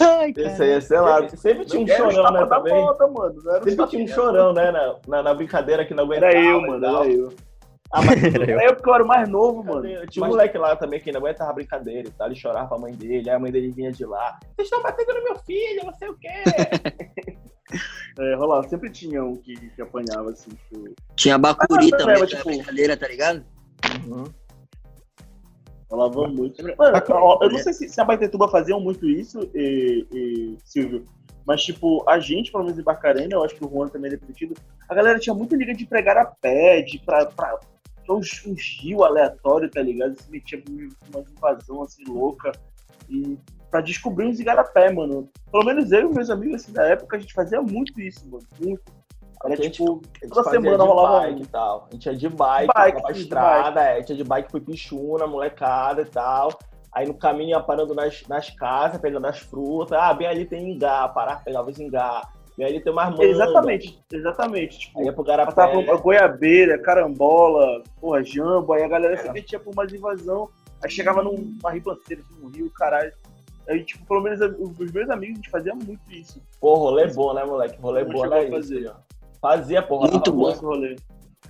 Ai, 0.00 0.32
esse 0.34 0.62
aí 0.62 0.70
é, 0.70 0.80
sei 0.80 0.98
lá, 1.00 1.28
sempre 1.28 1.66
tinha 1.66 1.82
um 1.82 1.86
chorão, 1.86 2.32
né, 2.32 2.46
também. 2.46 2.72
Volta, 2.72 3.06
mano. 3.06 3.34
Sempre 3.64 3.86
tinha 3.88 4.02
um 4.02 4.08
chorão, 4.08 4.54
né, 4.54 4.70
na, 4.70 4.96
na, 5.06 5.22
na, 5.24 5.34
brincadeira 5.34 5.84
que 5.84 5.92
não 5.92 6.04
aguentava. 6.04 6.32
Era 6.32 6.42
eu, 6.42 6.60
mano, 6.62 6.86
era 6.86 7.06
eu. 7.06 7.32
Ah, 7.92 8.00
mas 8.00 8.24
era 8.34 8.64
eu 8.64 8.74
porque 8.74 8.88
eu 8.88 8.94
era 8.94 9.04
o 9.04 9.06
mais 9.06 9.28
novo, 9.28 9.62
mano. 9.62 9.86
Eu 9.86 10.06
tinha 10.06 10.24
um 10.24 10.28
moleque 10.28 10.56
lá 10.56 10.74
também 10.74 10.98
que 10.98 11.10
ainda 11.10 11.18
aguentava 11.18 11.52
brincadeira 11.52 12.08
e 12.08 12.12
tal. 12.12 12.28
Ele 12.28 12.34
chorava 12.34 12.66
pra 12.66 12.78
mãe 12.78 12.94
dele, 12.94 13.28
aí 13.28 13.36
a 13.36 13.38
mãe 13.38 13.52
dele 13.52 13.72
vinha 13.72 13.92
de 13.92 14.06
lá. 14.06 14.38
Vocês 14.54 14.68
estão 14.68 14.82
batendo 14.82 15.12
no 15.12 15.22
meu 15.22 15.36
filho, 15.40 15.84
não 15.84 15.92
sei 15.92 16.08
o 16.08 16.14
quê. 16.14 16.28
é, 18.18 18.34
rolava, 18.34 18.68
sempre 18.68 18.90
tinha 18.90 19.24
um 19.24 19.36
que, 19.36 19.54
que 19.70 19.82
apanhava, 19.82 20.30
assim, 20.30 20.50
tipo... 20.50 20.94
Tinha 21.14 21.38
Bacuri 21.38 21.90
também, 21.90 22.06
leva, 22.06 22.26
tipo... 22.26 22.44
brincadeira, 22.44 22.96
tá 22.96 23.08
ligado? 23.08 23.44
Uhum. 24.06 24.24
Rolava 25.90 26.28
muito. 26.28 26.62
Mano, 26.76 27.02
eu 27.42 27.50
não 27.50 27.58
sei 27.58 27.72
se, 27.72 27.88
se 27.88 28.00
a 28.00 28.04
Baitetuba 28.04 28.48
faziam 28.48 28.80
muito 28.80 29.08
isso, 29.08 29.48
e, 29.54 30.06
e, 30.12 30.58
Silvio, 30.64 31.04
mas, 31.46 31.62
tipo, 31.62 32.08
a 32.08 32.18
gente, 32.18 32.50
pelo 32.50 32.64
menos 32.64 32.78
em 32.78 32.82
Barcarena, 32.82 33.34
eu 33.34 33.44
acho 33.44 33.54
que 33.54 33.64
o 33.64 33.68
Juan 33.68 33.88
também 33.88 34.10
é 34.10 34.14
repetido, 34.14 34.54
a 34.88 34.94
galera 34.94 35.18
tinha 35.18 35.34
muita 35.34 35.56
liga 35.56 35.72
de 35.72 35.86
pregar 35.86 36.16
a 36.16 36.24
pé, 36.24 36.82
de 36.82 36.98
pra, 36.98 37.26
pra, 37.26 37.56
uns, 38.10 38.44
uns 38.44 38.78
rios 38.80 39.02
aleatórios, 39.02 39.70
tá 39.70 39.80
ligado? 39.80 40.20
Se 40.20 40.30
metia 40.30 40.62
uma 41.08 41.20
invasão 41.20 41.82
assim 41.82 42.04
louca. 42.08 42.52
E 43.08 43.38
pra 43.70 43.80
descobrir 43.80 44.26
uns 44.26 44.40
igarapé, 44.40 44.92
mano. 44.92 45.28
Pelo 45.50 45.64
menos 45.64 45.90
eu 45.92 46.10
e 46.10 46.14
meus 46.14 46.30
amigos 46.30 46.62
assim, 46.62 46.72
da 46.72 46.86
época, 46.86 47.16
a 47.16 47.20
gente 47.20 47.32
fazia 47.32 47.60
muito 47.60 48.00
isso, 48.00 48.28
mano. 48.28 48.44
Muito. 48.60 48.82
Era 49.44 49.54
a 49.54 49.56
gente, 49.56 49.72
tipo, 49.72 50.02
toda 50.28 50.50
semana 50.50 50.82
rolava 50.82 51.20
bike 51.20 51.40
um. 51.40 51.42
e 51.42 51.46
tal. 51.46 51.86
A 51.88 51.94
gente 51.94 52.06
ia 52.06 52.16
de 52.16 52.28
bike, 52.28 52.72
bike 52.74 53.02
pra 53.02 53.12
estrada. 53.12 53.82
É, 53.82 53.92
a 53.92 53.98
gente 54.00 54.10
ia 54.10 54.16
de 54.16 54.24
bike 54.24 54.50
pro 54.50 54.60
Pichuna, 54.60 55.26
molecada 55.26 56.02
e 56.02 56.06
tal. 56.06 56.58
Aí 56.92 57.06
no 57.06 57.14
caminho 57.14 57.50
ia 57.50 57.60
parando 57.60 57.94
nas, 57.94 58.26
nas 58.26 58.48
casas, 58.50 59.00
pegando 59.00 59.26
as 59.26 59.38
frutas. 59.38 59.98
Ah, 59.98 60.14
bem 60.14 60.26
ali 60.26 60.46
tem 60.46 60.72
ingá, 60.72 61.06
parar, 61.08 61.44
pegava 61.44 61.70
os 61.70 61.78
ingá. 61.78 62.22
Aí 62.58 62.70
ele 62.70 62.80
tem 62.80 62.92
mais 62.92 63.10
manga. 63.10 63.24
Exatamente, 63.24 64.02
exatamente. 64.10 64.78
Tipo, 64.78 65.00
aí 65.00 65.08
é 65.08 65.12
pro 65.12 65.22
Garapé. 65.22 65.52
Passava 65.52 65.96
goiabeira, 65.98 66.78
carambola, 66.78 67.82
porra, 68.00 68.24
jambo. 68.24 68.72
Aí 68.72 68.82
a 68.82 68.88
galera 68.88 69.14
é. 69.14 69.16
se 69.20 69.30
metia 69.30 69.60
por 69.60 69.74
mais 69.74 69.92
invasão. 69.92 70.48
Aí 70.82 70.90
chegava 70.90 71.22
numa 71.22 71.70
ribanceira, 71.70 72.22
assim, 72.22 72.40
no 72.40 72.48
rio, 72.48 72.70
caralho. 72.70 73.12
Aí, 73.68 73.84
tipo, 73.84 74.04
pelo 74.06 74.22
menos 74.22 74.40
os 74.40 74.92
meus 74.92 75.10
amigos, 75.10 75.34
a 75.34 75.36
gente 75.36 75.50
fazia 75.50 75.74
muito 75.74 76.00
isso. 76.10 76.40
Pô, 76.60 76.74
rolê 76.74 77.08
bom, 77.08 77.34
né, 77.34 77.44
moleque? 77.44 77.80
Rolê 77.80 78.04
bom, 78.04 78.26
né? 78.26 78.48
Fazer. 78.48 78.92
Fazia, 79.40 79.82
porra. 79.82 80.10
Muito 80.10 80.32
bom 80.32 80.50
esse 80.50 80.64
rolê. 80.64 80.96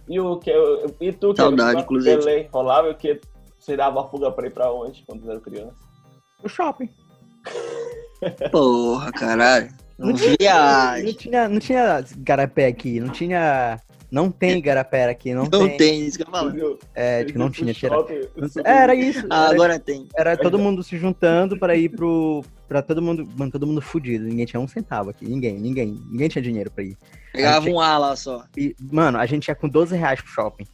E, 0.08 0.20
o 0.20 0.36
que, 0.36 0.52
e 1.00 1.12
tu, 1.12 1.34
que 1.34 1.42
Saudade, 1.42 1.80
inclusive. 1.80 2.48
rolava 2.52 2.90
o 2.90 2.94
que? 2.94 3.20
Você 3.58 3.76
dava 3.76 4.06
fuga 4.08 4.30
pra 4.30 4.46
ir 4.46 4.50
pra 4.50 4.72
onde 4.72 5.02
quando 5.06 5.28
era 5.28 5.40
criança? 5.40 5.74
O 6.42 6.48
shopping. 6.48 6.88
Porra, 8.52 9.10
caralho. 9.12 9.68
Não, 9.98 10.12
tinha, 10.12 10.96
não 11.02 11.12
tinha, 11.14 11.48
não 11.48 11.58
tinha 11.58 12.04
garapé 12.18 12.66
aqui, 12.66 13.00
não 13.00 13.08
tinha. 13.08 13.80
Não 14.10 14.30
tem 14.30 14.60
garapé 14.62 15.08
aqui, 15.08 15.34
não, 15.34 15.44
não 15.44 15.68
tem. 15.68 15.76
tem, 15.76 16.06
isso 16.06 16.18
que 16.18 16.24
eu 16.24 16.30
falo. 16.30 16.78
É, 16.94 17.24
tipo, 17.24 17.38
não 17.38 17.50
tinha. 17.50 17.72
Tira... 17.74 17.96
Era 18.64 18.94
isso. 18.94 19.26
Ah, 19.30 19.50
agora 19.50 19.78
tem. 19.78 20.08
Era 20.16 20.36
todo 20.36 20.58
mundo 20.58 20.82
se 20.82 20.96
juntando 20.96 21.58
para 21.58 21.76
ir 21.76 21.90
pro. 21.90 22.44
Pra 22.68 22.82
todo 22.82 23.00
mundo. 23.00 23.28
Mano, 23.36 23.52
todo 23.52 23.66
mundo 23.66 23.80
fudido. 23.80 24.24
Ninguém 24.24 24.46
tinha 24.46 24.60
um 24.60 24.68
centavo 24.68 25.10
aqui. 25.10 25.24
Ninguém, 25.24 25.58
ninguém. 25.58 26.00
Ninguém 26.10 26.28
tinha 26.28 26.42
dinheiro 26.42 26.70
pra 26.70 26.84
ir. 26.84 26.96
Pegava 27.32 27.68
um 27.68 27.80
A 27.80 27.98
lá 27.98 28.16
só. 28.16 28.44
E, 28.56 28.74
mano, 28.80 29.18
a 29.18 29.26
gente 29.26 29.48
ia 29.48 29.54
com 29.54 29.68
12 29.68 29.94
reais 29.94 30.20
pro 30.20 30.30
shopping. 30.30 30.66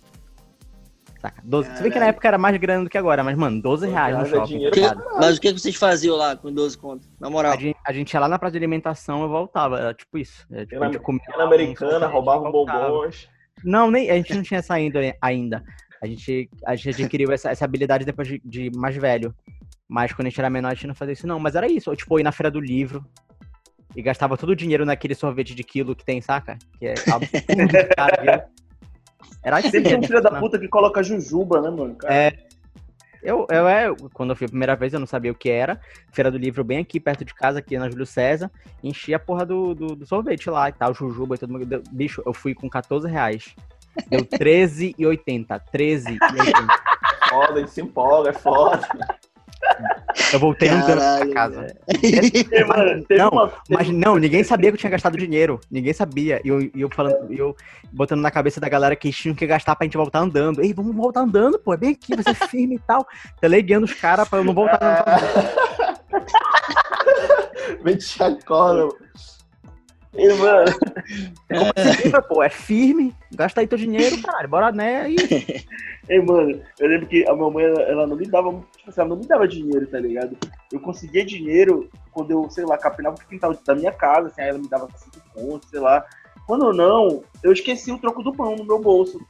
Saca? 1.22 1.40
12. 1.44 1.70
Você 1.70 1.82
vê 1.84 1.90
que 1.90 2.00
na 2.00 2.06
época 2.06 2.26
era 2.26 2.36
mais 2.36 2.56
grande 2.56 2.84
do 2.84 2.90
que 2.90 2.98
agora, 2.98 3.22
mas, 3.22 3.36
mano, 3.36 3.62
12 3.62 3.88
reais 3.88 4.16
no 4.18 4.22
é 4.22 4.28
shopping. 4.28 4.70
Que, 4.72 4.80
mas 5.20 5.36
o 5.36 5.40
que 5.40 5.52
vocês 5.52 5.76
faziam 5.76 6.16
lá 6.16 6.36
com 6.36 6.52
12 6.52 6.76
contos? 6.76 7.08
Na 7.20 7.30
moral. 7.30 7.52
A 7.52 7.56
gente, 7.56 7.78
a 7.86 7.92
gente 7.92 8.12
ia 8.12 8.18
lá 8.18 8.26
na 8.26 8.40
praça 8.40 8.52
de 8.52 8.58
alimentação 8.58 9.24
e 9.24 9.28
voltava. 9.28 9.78
Era 9.78 9.94
tipo 9.94 10.18
isso. 10.18 10.44
Era, 10.50 10.66
tipo, 10.66 10.82
a 10.82 10.86
gente 10.86 10.98
comia 10.98 11.22
na 11.38 11.44
americana, 11.44 12.08
roubava 12.08 12.50
bombons. 12.50 13.28
Não, 13.64 13.88
nem, 13.88 14.10
a 14.10 14.14
gente 14.14 14.34
não 14.34 14.42
tinha 14.42 14.60
saído 14.62 14.98
ainda. 15.20 15.62
A 16.02 16.06
gente, 16.08 16.50
a 16.66 16.74
gente 16.74 17.04
adquiriu 17.04 17.30
essa, 17.30 17.50
essa 17.50 17.64
habilidade 17.64 18.04
depois 18.04 18.26
de, 18.26 18.42
de, 18.44 18.70
mais 18.76 18.96
velho. 18.96 19.32
Mas 19.88 20.12
quando 20.12 20.26
a 20.26 20.30
gente 20.30 20.40
era 20.40 20.50
menor, 20.50 20.72
a 20.72 20.74
gente 20.74 20.88
não 20.88 20.94
fazia 20.96 21.12
isso, 21.12 21.26
não. 21.28 21.38
Mas 21.38 21.54
era 21.54 21.70
isso. 21.70 21.94
Tipo, 21.94 22.18
ir 22.18 22.24
na 22.24 22.32
feira 22.32 22.50
do 22.50 22.58
livro. 22.58 23.06
E 23.94 24.02
gastava 24.02 24.36
todo 24.36 24.50
o 24.50 24.56
dinheiro 24.56 24.84
naquele 24.84 25.14
sorvete 25.14 25.54
de 25.54 25.62
quilo 25.62 25.94
que 25.94 26.04
tem, 26.04 26.20
saca? 26.20 26.58
Que 26.80 26.86
é 26.86 26.94
absurdo, 27.12 27.46
cara. 27.94 28.48
Era 29.42 29.60
Sempre 29.62 29.96
um 29.96 30.02
filho 30.02 30.20
da 30.20 30.30
puta 30.30 30.58
que 30.58 30.68
coloca 30.68 31.02
jujuba, 31.02 31.60
né, 31.60 31.70
mano? 31.70 31.94
Cara. 31.96 32.14
É. 32.14 32.32
Eu, 33.22 33.46
eu, 33.50 33.68
é, 33.68 33.86
quando 34.12 34.30
eu 34.30 34.36
fui 34.36 34.46
a 34.46 34.48
primeira 34.48 34.74
vez, 34.74 34.92
eu 34.92 34.98
não 34.98 35.06
sabia 35.06 35.30
o 35.30 35.34
que 35.34 35.48
era. 35.48 35.80
Feira 36.10 36.28
do 36.28 36.36
livro 36.36 36.64
bem 36.64 36.78
aqui, 36.78 36.98
perto 36.98 37.24
de 37.24 37.32
casa, 37.32 37.60
aqui 37.60 37.78
na 37.78 37.88
Júlio 37.88 38.04
César. 38.04 38.50
Enchi 38.82 39.14
a 39.14 39.18
porra 39.18 39.46
do, 39.46 39.74
do, 39.74 39.94
do 39.94 40.06
sorvete 40.06 40.50
lá 40.50 40.68
e 40.68 40.72
tal, 40.72 40.92
jujuba 40.92 41.36
e 41.36 41.38
todo 41.38 41.52
mundo. 41.52 41.64
Deu, 41.64 41.82
bicho, 41.92 42.20
eu 42.26 42.32
fui 42.32 42.52
com 42.52 42.68
14 42.68 43.08
reais. 43.08 43.54
Deu 44.08 44.24
13,80. 44.24 45.60
13,80. 45.72 46.18
foda, 47.30 47.60
ele 47.60 47.68
se 47.68 47.80
empolga, 47.80 48.30
é 48.30 48.32
foda. 48.32 48.80
Eu 50.32 50.38
voltei 50.38 50.68
andando 50.68 50.98
pra 50.98 51.26
casa. 51.32 51.66
mas, 52.68 53.18
não, 53.18 53.28
uma... 53.28 53.52
mas 53.68 53.88
não, 53.90 54.16
ninguém 54.16 54.44
sabia 54.44 54.70
que 54.70 54.74
eu 54.74 54.78
tinha 54.78 54.90
gastado 54.90 55.16
dinheiro. 55.16 55.60
Ninguém 55.70 55.92
sabia. 55.92 56.40
E 56.44 56.48
eu, 56.48 56.70
eu 56.74 56.90
falando, 56.90 57.32
eu 57.32 57.56
botando 57.92 58.20
na 58.20 58.30
cabeça 58.30 58.60
da 58.60 58.68
galera 58.68 58.96
que 58.96 59.10
tinham 59.10 59.34
que 59.34 59.46
gastar 59.46 59.74
pra 59.76 59.84
gente 59.84 59.96
voltar 59.96 60.20
andando. 60.20 60.62
Ei, 60.62 60.72
vamos 60.72 60.94
voltar 60.94 61.20
andando, 61.20 61.58
pô. 61.58 61.72
É 61.74 61.76
bem 61.76 61.90
aqui, 61.90 62.14
vai 62.14 62.24
ser 62.24 62.34
firme 62.48 62.76
e 62.76 62.80
tal. 62.80 63.06
Teleguiando 63.40 63.84
os 63.84 63.94
caras 63.94 64.28
pra 64.28 64.38
eu 64.38 64.44
não 64.44 64.54
voltar 64.54 64.78
andando. 64.82 65.52
Vem 67.82 67.96
te 67.96 68.04
chacola, 68.04 68.88
e, 70.14 70.28
mano, 70.34 70.70
é... 71.48 72.20
pô, 72.28 72.42
é 72.42 72.50
firme, 72.50 73.14
gasta 73.32 73.60
aí 73.62 73.66
teu 73.66 73.78
dinheiro, 73.78 74.20
caralho, 74.20 74.48
bora 74.48 74.70
né 74.70 75.10
e... 75.10 75.16
Ei, 76.08 76.20
mano, 76.20 76.60
eu 76.78 76.88
lembro 76.88 77.06
que 77.06 77.26
a 77.26 77.34
minha 77.34 77.50
mãe, 77.50 77.64
ela, 77.64 77.82
ela 77.82 78.06
não 78.06 78.16
me 78.16 78.26
dava, 78.26 78.62
tipo 78.82 78.90
assim, 78.90 79.00
ela 79.00 79.08
não 79.10 79.16
me 79.16 79.26
dava 79.26 79.46
dinheiro, 79.46 79.86
tá 79.86 79.98
ligado? 79.98 80.36
Eu 80.72 80.80
conseguia 80.80 81.24
dinheiro 81.24 81.88
quando 82.10 82.32
eu, 82.32 82.50
sei 82.50 82.64
lá, 82.64 82.76
capinava 82.76 83.16
o 83.16 83.28
quintal 83.28 83.56
da 83.64 83.74
minha 83.74 83.92
casa, 83.92 84.28
assim, 84.28 84.42
aí 84.42 84.48
ela 84.48 84.58
me 84.58 84.68
dava 84.68 84.88
cinco 84.96 85.20
pontos, 85.32 85.70
sei 85.70 85.80
lá. 85.80 86.04
Quando 86.46 86.72
não, 86.72 87.22
eu 87.42 87.52
esqueci 87.52 87.92
o 87.92 87.98
troco 87.98 88.22
do 88.22 88.32
pão 88.32 88.56
no 88.56 88.64
meu 88.64 88.80
bolso. 88.80 89.24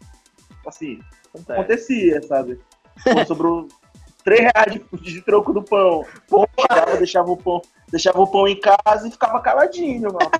Assim, 0.66 1.00
Acontece. 1.28 1.52
acontecia, 1.52 2.22
sabe? 2.22 2.60
Pô, 3.04 3.24
sobrou 3.26 3.68
3 4.24 4.40
reais 4.40 4.72
de, 4.72 5.12
de, 5.12 5.20
troco 5.20 5.52
do 5.52 5.62
pão. 5.62 6.06
Pô, 6.28 6.46
deixava 6.96 7.30
o 7.30 7.36
pão, 7.36 7.60
deixava 7.90 8.20
o 8.20 8.26
pão 8.26 8.48
em 8.48 8.58
casa 8.58 9.06
e 9.06 9.10
ficava 9.10 9.40
caladinho, 9.40 10.12
mano. 10.12 10.30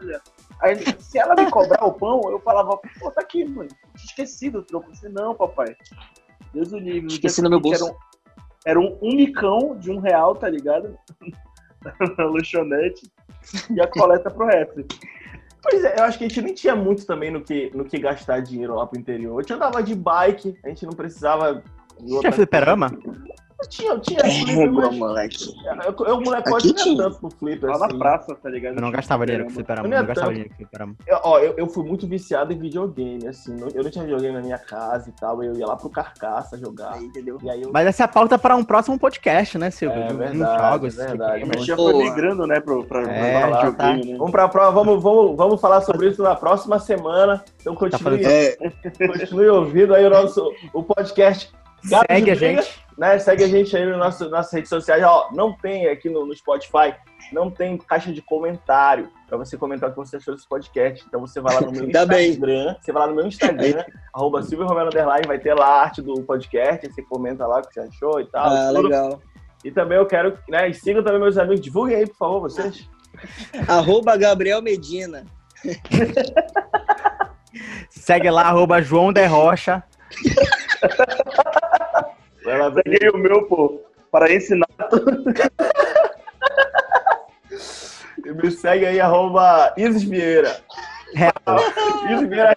Olha. 0.00 0.20
Aí, 0.60 0.76
se 1.00 1.18
ela 1.18 1.34
me 1.34 1.50
cobrar 1.50 1.84
o 1.84 1.94
pão, 1.94 2.20
eu 2.30 2.38
falava, 2.40 2.78
pô, 3.00 3.10
tá 3.10 3.22
aqui, 3.22 3.46
mãe. 3.46 3.66
Esqueci 3.96 4.50
do 4.50 4.62
troco. 4.62 4.94
Você 4.94 5.08
não, 5.08 5.34
papai. 5.34 5.74
Deus 6.52 6.70
o 6.72 6.78
livre. 6.78 7.10
Esqueci 7.10 7.40
no 7.40 7.48
meu 7.48 7.58
bolso. 7.58 7.86
Era 7.86 7.92
um, 7.92 7.96
era 8.66 8.78
um, 8.78 8.98
um 9.02 9.14
micão 9.14 9.76
de 9.78 9.90
um 9.90 9.98
real, 9.98 10.34
tá 10.34 10.48
ligado? 10.48 10.98
Na 12.18 12.24
lanchonete. 12.24 13.10
E 13.70 13.80
a 13.80 13.86
coleta 13.86 14.30
pro 14.30 14.46
rap. 14.46 14.86
Pois 15.62 15.84
é, 15.84 15.98
eu 15.98 16.04
acho 16.04 16.18
que 16.18 16.24
a 16.24 16.28
gente 16.28 16.42
nem 16.42 16.54
tinha 16.54 16.76
muito 16.76 17.06
também 17.06 17.30
no 17.30 17.42
que, 17.42 17.70
no 17.74 17.84
que 17.84 17.98
gastar 17.98 18.40
dinheiro 18.40 18.74
lá 18.74 18.86
pro 18.86 18.98
interior. 18.98 19.38
A 19.38 19.42
gente 19.42 19.52
andava 19.52 19.82
de 19.82 19.94
bike, 19.94 20.58
a 20.64 20.68
gente 20.68 20.84
não 20.84 20.92
precisava 20.92 21.62
tinha 22.20 22.32
fliperama? 22.32 22.90
Tinha, 23.68 23.98
tinha 23.98 24.20
flipper, 24.20 24.70
mas... 24.70 24.96
moleque. 24.96 25.54
Eu, 25.86 26.06
eu 26.06 26.20
moleque, 26.20 26.50
pode 26.50 26.72
tinha 26.72 26.96
tanto 26.96 27.18
no 27.22 27.30
flipper, 27.30 27.70
Lá 27.70 27.76
assim. 27.76 27.92
na 27.92 27.98
praça, 27.98 28.34
tá 28.34 28.48
ligado? 28.48 28.76
Eu 28.76 28.80
não 28.80 28.90
gastava 28.90 29.26
dinheiro 29.26 29.46
com 29.46 29.60
eu 29.60 29.82
não, 29.82 29.98
não 29.98 30.06
gastava 30.06 30.32
dinheiro 30.32 30.50
com. 30.56 30.94
Eu, 31.06 31.20
ó, 31.22 31.38
eu, 31.38 31.54
eu 31.56 31.66
fui 31.66 31.84
muito 31.84 32.06
viciado 32.06 32.52
em 32.52 32.58
videogame, 32.58 33.26
assim, 33.28 33.56
eu 33.74 33.82
não 33.82 33.90
tinha 33.90 34.04
videogame 34.04 34.34
na 34.34 34.42
minha 34.42 34.58
casa 34.58 35.10
e 35.10 35.12
tal, 35.12 35.42
eu 35.42 35.54
ia 35.54 35.66
lá 35.66 35.76
pro 35.76 35.90
Carcaça 35.90 36.56
jogar, 36.56 36.94
Aí, 36.94 37.04
entendeu? 37.04 37.38
Eu... 37.42 37.70
Mas 37.72 37.86
essa 37.86 38.04
é 38.04 38.06
a 38.06 38.08
pauta 38.08 38.38
para 38.38 38.56
um 38.56 38.64
próximo 38.64 38.98
podcast, 38.98 39.58
né, 39.58 39.70
Silvio? 39.70 40.00
É 40.00 40.12
verdade, 40.12 40.62
jogos, 40.62 40.98
é 40.98 41.06
verdade. 41.06 41.44
Mas 41.44 41.64
já 41.64 41.76
foi 41.76 41.94
migrando, 41.94 42.46
né, 42.46 42.60
pro, 42.60 42.84
pra, 42.84 43.02
é, 43.02 43.40
falar 43.40 43.64
joguinho, 43.64 43.76
tá. 43.76 43.92
né? 43.94 44.16
Vamos 44.16 44.30
pra 44.30 44.48
prova, 44.48 44.70
vamos, 44.70 45.02
vamos, 45.02 45.36
vamos 45.36 45.60
falar 45.60 45.80
sobre 45.82 46.08
isso 46.08 46.22
na 46.22 46.34
próxima 46.34 46.78
semana, 46.78 47.44
então 47.60 47.74
tá 47.74 47.80
continue, 47.80 48.22
tá 48.22 49.06
continue 49.06 49.48
ouvindo 49.48 49.94
aí 49.94 50.04
o 50.06 50.10
nosso 50.10 50.52
o 50.72 50.82
podcast 50.82 51.52
Gato 51.84 52.06
Segue 52.10 52.30
a 52.30 52.34
gente. 52.34 52.80
Né? 53.00 53.18
Segue 53.18 53.44
a 53.44 53.48
gente 53.48 53.74
aí 53.74 53.86
no 53.86 53.96
nosso, 53.96 54.28
nas 54.28 54.52
redes 54.52 54.68
sociais. 54.68 55.02
Ó, 55.02 55.30
não 55.32 55.54
tem 55.54 55.88
aqui 55.88 56.10
no, 56.10 56.26
no 56.26 56.36
Spotify, 56.36 56.94
não 57.32 57.50
tem 57.50 57.78
caixa 57.78 58.12
de 58.12 58.20
comentário 58.20 59.08
para 59.26 59.38
você 59.38 59.56
comentar 59.56 59.88
o 59.88 59.92
que 59.92 59.98
você 59.98 60.18
achou 60.18 60.34
desse 60.34 60.46
podcast. 60.46 61.02
Então 61.08 61.18
você 61.18 61.40
vai 61.40 61.54
lá 61.54 61.62
no 61.62 61.72
meu 61.72 61.88
Instagram, 61.88 62.76
você 62.78 62.92
vai 62.92 63.02
lá 63.02 63.08
no 63.08 63.14
meu 63.14 63.26
Instagram, 63.26 63.82
arroba 64.12 64.42
Silvio 64.42 64.66
Romero 64.66 64.88
Underline, 64.88 65.26
vai 65.26 65.38
ter 65.38 65.54
lá 65.54 65.64
a 65.64 65.82
arte 65.84 66.02
do 66.02 66.12
podcast, 66.24 66.92
você 66.92 67.00
comenta 67.00 67.46
lá 67.46 67.60
o 67.60 67.62
que 67.62 67.72
você 67.72 67.80
achou 67.80 68.20
e 68.20 68.26
tal. 68.26 68.46
Ah, 68.46 68.68
tudo. 68.68 68.82
legal. 68.82 69.22
E 69.64 69.70
também 69.70 69.96
eu 69.96 70.04
quero, 70.04 70.38
né, 70.46 70.68
e 70.68 70.74
sigam 70.74 71.02
também 71.02 71.20
meus 71.20 71.38
amigos, 71.38 71.62
divulguem 71.62 71.96
aí, 71.96 72.06
por 72.06 72.16
favor, 72.18 72.40
vocês. 72.40 72.86
arroba 73.66 74.14
Gabriel 74.14 74.60
Medina. 74.60 75.24
Segue 77.88 78.30
lá, 78.30 78.42
arroba 78.42 78.82
João 78.82 79.10
de 79.10 79.24
Rocha. 79.24 79.82
Ela 82.60 82.82
peguei 82.82 83.08
o 83.08 83.18
meu, 83.18 83.46
pô, 83.46 83.80
para 84.10 84.32
ensinar. 84.32 84.66
e 88.24 88.32
me 88.32 88.50
segue 88.50 88.86
aí, 88.86 89.00
arroba 89.00 89.74
Isis 89.76 90.04
Vieira. 90.04 90.60
Isis 92.10 92.28
Vieira. 92.28 92.56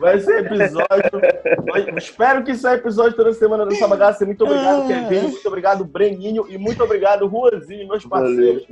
Vai 0.00 0.18
ser 0.20 0.46
episódio. 0.46 1.98
Espero 1.98 2.42
que 2.42 2.54
saia 2.54 2.76
episódio 2.76 3.14
toda 3.14 3.34
semana 3.34 3.66
dessa 3.66 3.86
bagaça. 3.86 4.24
Muito 4.24 4.44
obrigado, 4.44 4.86
Kevin. 4.86 5.28
Muito 5.28 5.48
obrigado, 5.48 5.84
Breninho. 5.84 6.46
E 6.48 6.56
muito 6.56 6.82
obrigado, 6.82 7.26
Ruazinho, 7.26 7.88
meus 7.88 8.06
parceiros. 8.06 8.64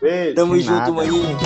Beijo. 0.00 0.34
Tamo 0.34 0.60
junto, 0.60 0.94
maninho. 0.94 1.36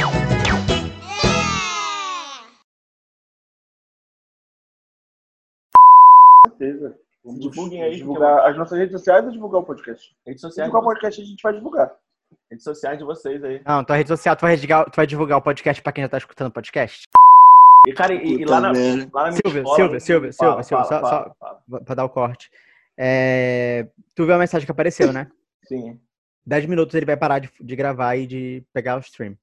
Certeza. 6.61 6.99
Vamos 7.25 7.41
divulguem 7.41 7.83
aí. 7.83 7.97
Divulgar 7.97 8.49
as 8.49 8.57
nossas 8.57 8.79
redes 8.79 8.93
sociais 8.93 9.25
ou 9.25 9.33
divulgar 9.33 9.61
o 9.63 9.65
podcast? 9.65 10.15
Redes 10.27 10.41
sociais. 10.41 10.69
Divulgar 10.69 10.91
o 10.91 10.95
podcast 10.95 11.21
a 11.21 11.25
gente 11.25 11.43
vai 11.43 11.53
divulgar. 11.55 11.93
Redes 12.51 12.65
sociais 12.65 12.99
de 12.99 13.05
vocês 13.05 13.43
aí. 13.43 13.63
Não, 13.67 13.85
tua 13.85 13.97
rede 13.97 14.09
social, 14.09 14.37
tu 14.37 14.43
vai, 14.43 14.55
divulgar, 14.55 14.91
tu 14.91 14.97
vai 14.97 15.07
divulgar 15.07 15.39
o 15.39 15.43
podcast 15.43 15.83
pra 15.83 15.93
quem 15.93 16.05
já 16.05 16.09
tá 16.09 16.19
escutando 16.19 16.49
o 16.49 16.53
podcast? 16.53 17.05
E, 17.89 17.93
cara, 17.93 18.15
e, 18.15 18.41
e 18.41 18.45
lá, 18.45 18.61
na, 18.61 18.73
lá 19.13 19.27
na 19.27 19.33
Silvia, 19.33 19.61
escola, 19.61 19.77
Silvia, 19.77 20.01
Silvia, 20.01 20.33
Silvia, 20.33 20.63
Silvia, 20.63 20.85
só, 20.85 21.01
só 21.01 21.81
pra 21.85 21.95
dar 21.95 22.05
o 22.05 22.11
corte. 22.11 22.51
É, 22.97 23.89
tu 24.15 24.27
viu 24.27 24.35
a 24.35 24.39
mensagem 24.39 24.67
que 24.67 24.73
apareceu, 24.73 25.13
né? 25.13 25.31
Sim. 25.65 25.99
10 26.47 26.67
minutos 26.67 26.95
ele 26.95 27.07
vai 27.07 27.17
parar 27.17 27.39
de, 27.39 27.51
de 27.61 27.77
gravar 27.77 28.17
e 28.17 28.27
de 28.27 28.63
pegar 28.73 28.97
o 28.97 29.01
stream. 29.01 29.37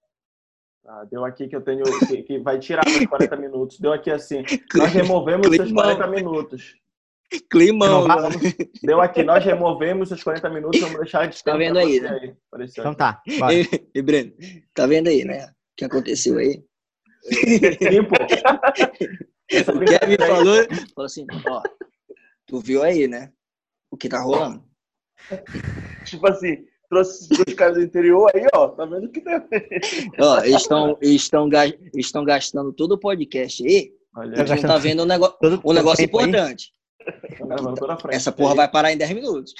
Ah, 0.86 1.04
deu 1.10 1.26
aqui 1.26 1.48
que 1.48 1.56
eu 1.56 1.62
tenho. 1.62 1.84
Que, 2.08 2.24
que 2.24 2.40
vai 2.40 2.60
tirar 2.60 2.84
os 2.88 3.06
40 3.06 3.36
minutos. 3.36 3.80
Deu 3.80 3.92
aqui 3.92 4.10
assim. 4.10 4.44
Nós 4.76 4.94
removemos 4.94 5.48
os 5.48 5.72
40 5.72 6.08
minutos. 6.08 6.78
Climão. 7.50 8.08
Deu 8.82 9.02
aqui, 9.02 9.24
nós 9.24 9.44
removemos 9.44 10.12
os 10.12 10.24
40 10.24 10.50
minutos, 10.50 10.80
vamos 10.80 10.98
deixar 10.98 11.28
de 11.28 11.44
Tá 11.44 11.58
vendo 11.58 11.78
aí, 11.78 12.00
né? 12.00 12.20
Aí. 12.22 12.66
Então 12.70 12.94
tá. 12.94 13.22
E, 13.28 13.90
e 13.94 14.02
Breno, 14.02 14.34
tá 14.74 14.88
vendo 14.88 15.08
aí, 15.08 15.26
né? 15.26 15.46
O 15.46 15.76
que 15.78 15.86
aconteceu 15.86 16.38
aí? 16.38 16.63
Sim, 17.24 18.04
pô. 18.04 18.16
o 19.74 19.80
Kevin 19.80 20.18
falou, 20.18 20.68
falou 20.96 21.06
assim, 21.06 21.26
ó, 21.48 21.62
tu 22.46 22.60
viu 22.60 22.84
aí, 22.84 23.08
né? 23.08 23.32
O 23.92 23.98
que 23.98 24.10
tá 24.10 24.22
rolando. 24.22 24.63
Tipo 26.06 26.28
assim, 26.28 26.66
trouxe 26.90 27.28
os 27.34 27.54
caras 27.54 27.76
do 27.76 27.84
interior 27.84 28.32
aí, 28.34 28.46
ó, 28.54 28.70
tá 28.70 28.86
vendo 28.86 29.10
que 29.10 29.22
tem. 29.22 29.34
ó, 30.20 30.40
eles 30.40 30.62
estão 30.62 30.98
estão 31.02 31.50
estão 31.94 32.24
gastando 32.24 32.72
todo 32.74 32.94
o 32.94 33.00
podcast 33.00 33.66
aí. 33.66 33.92
Olha, 34.16 34.42
a 34.42 34.46
gente 34.46 34.63
não 34.63 34.70
tá 34.70 34.78
vendo 34.78 35.04
um, 35.04 35.06
negócio, 35.06 35.38
um 35.63 35.74
negócio 35.74 36.04
importante. 36.04 36.74
Essa 38.10 38.32
porra 38.32 38.56
vai 38.56 38.67
parar 38.67 38.91
em 38.91 38.98
10 38.98 39.12
minutos. 39.12 39.56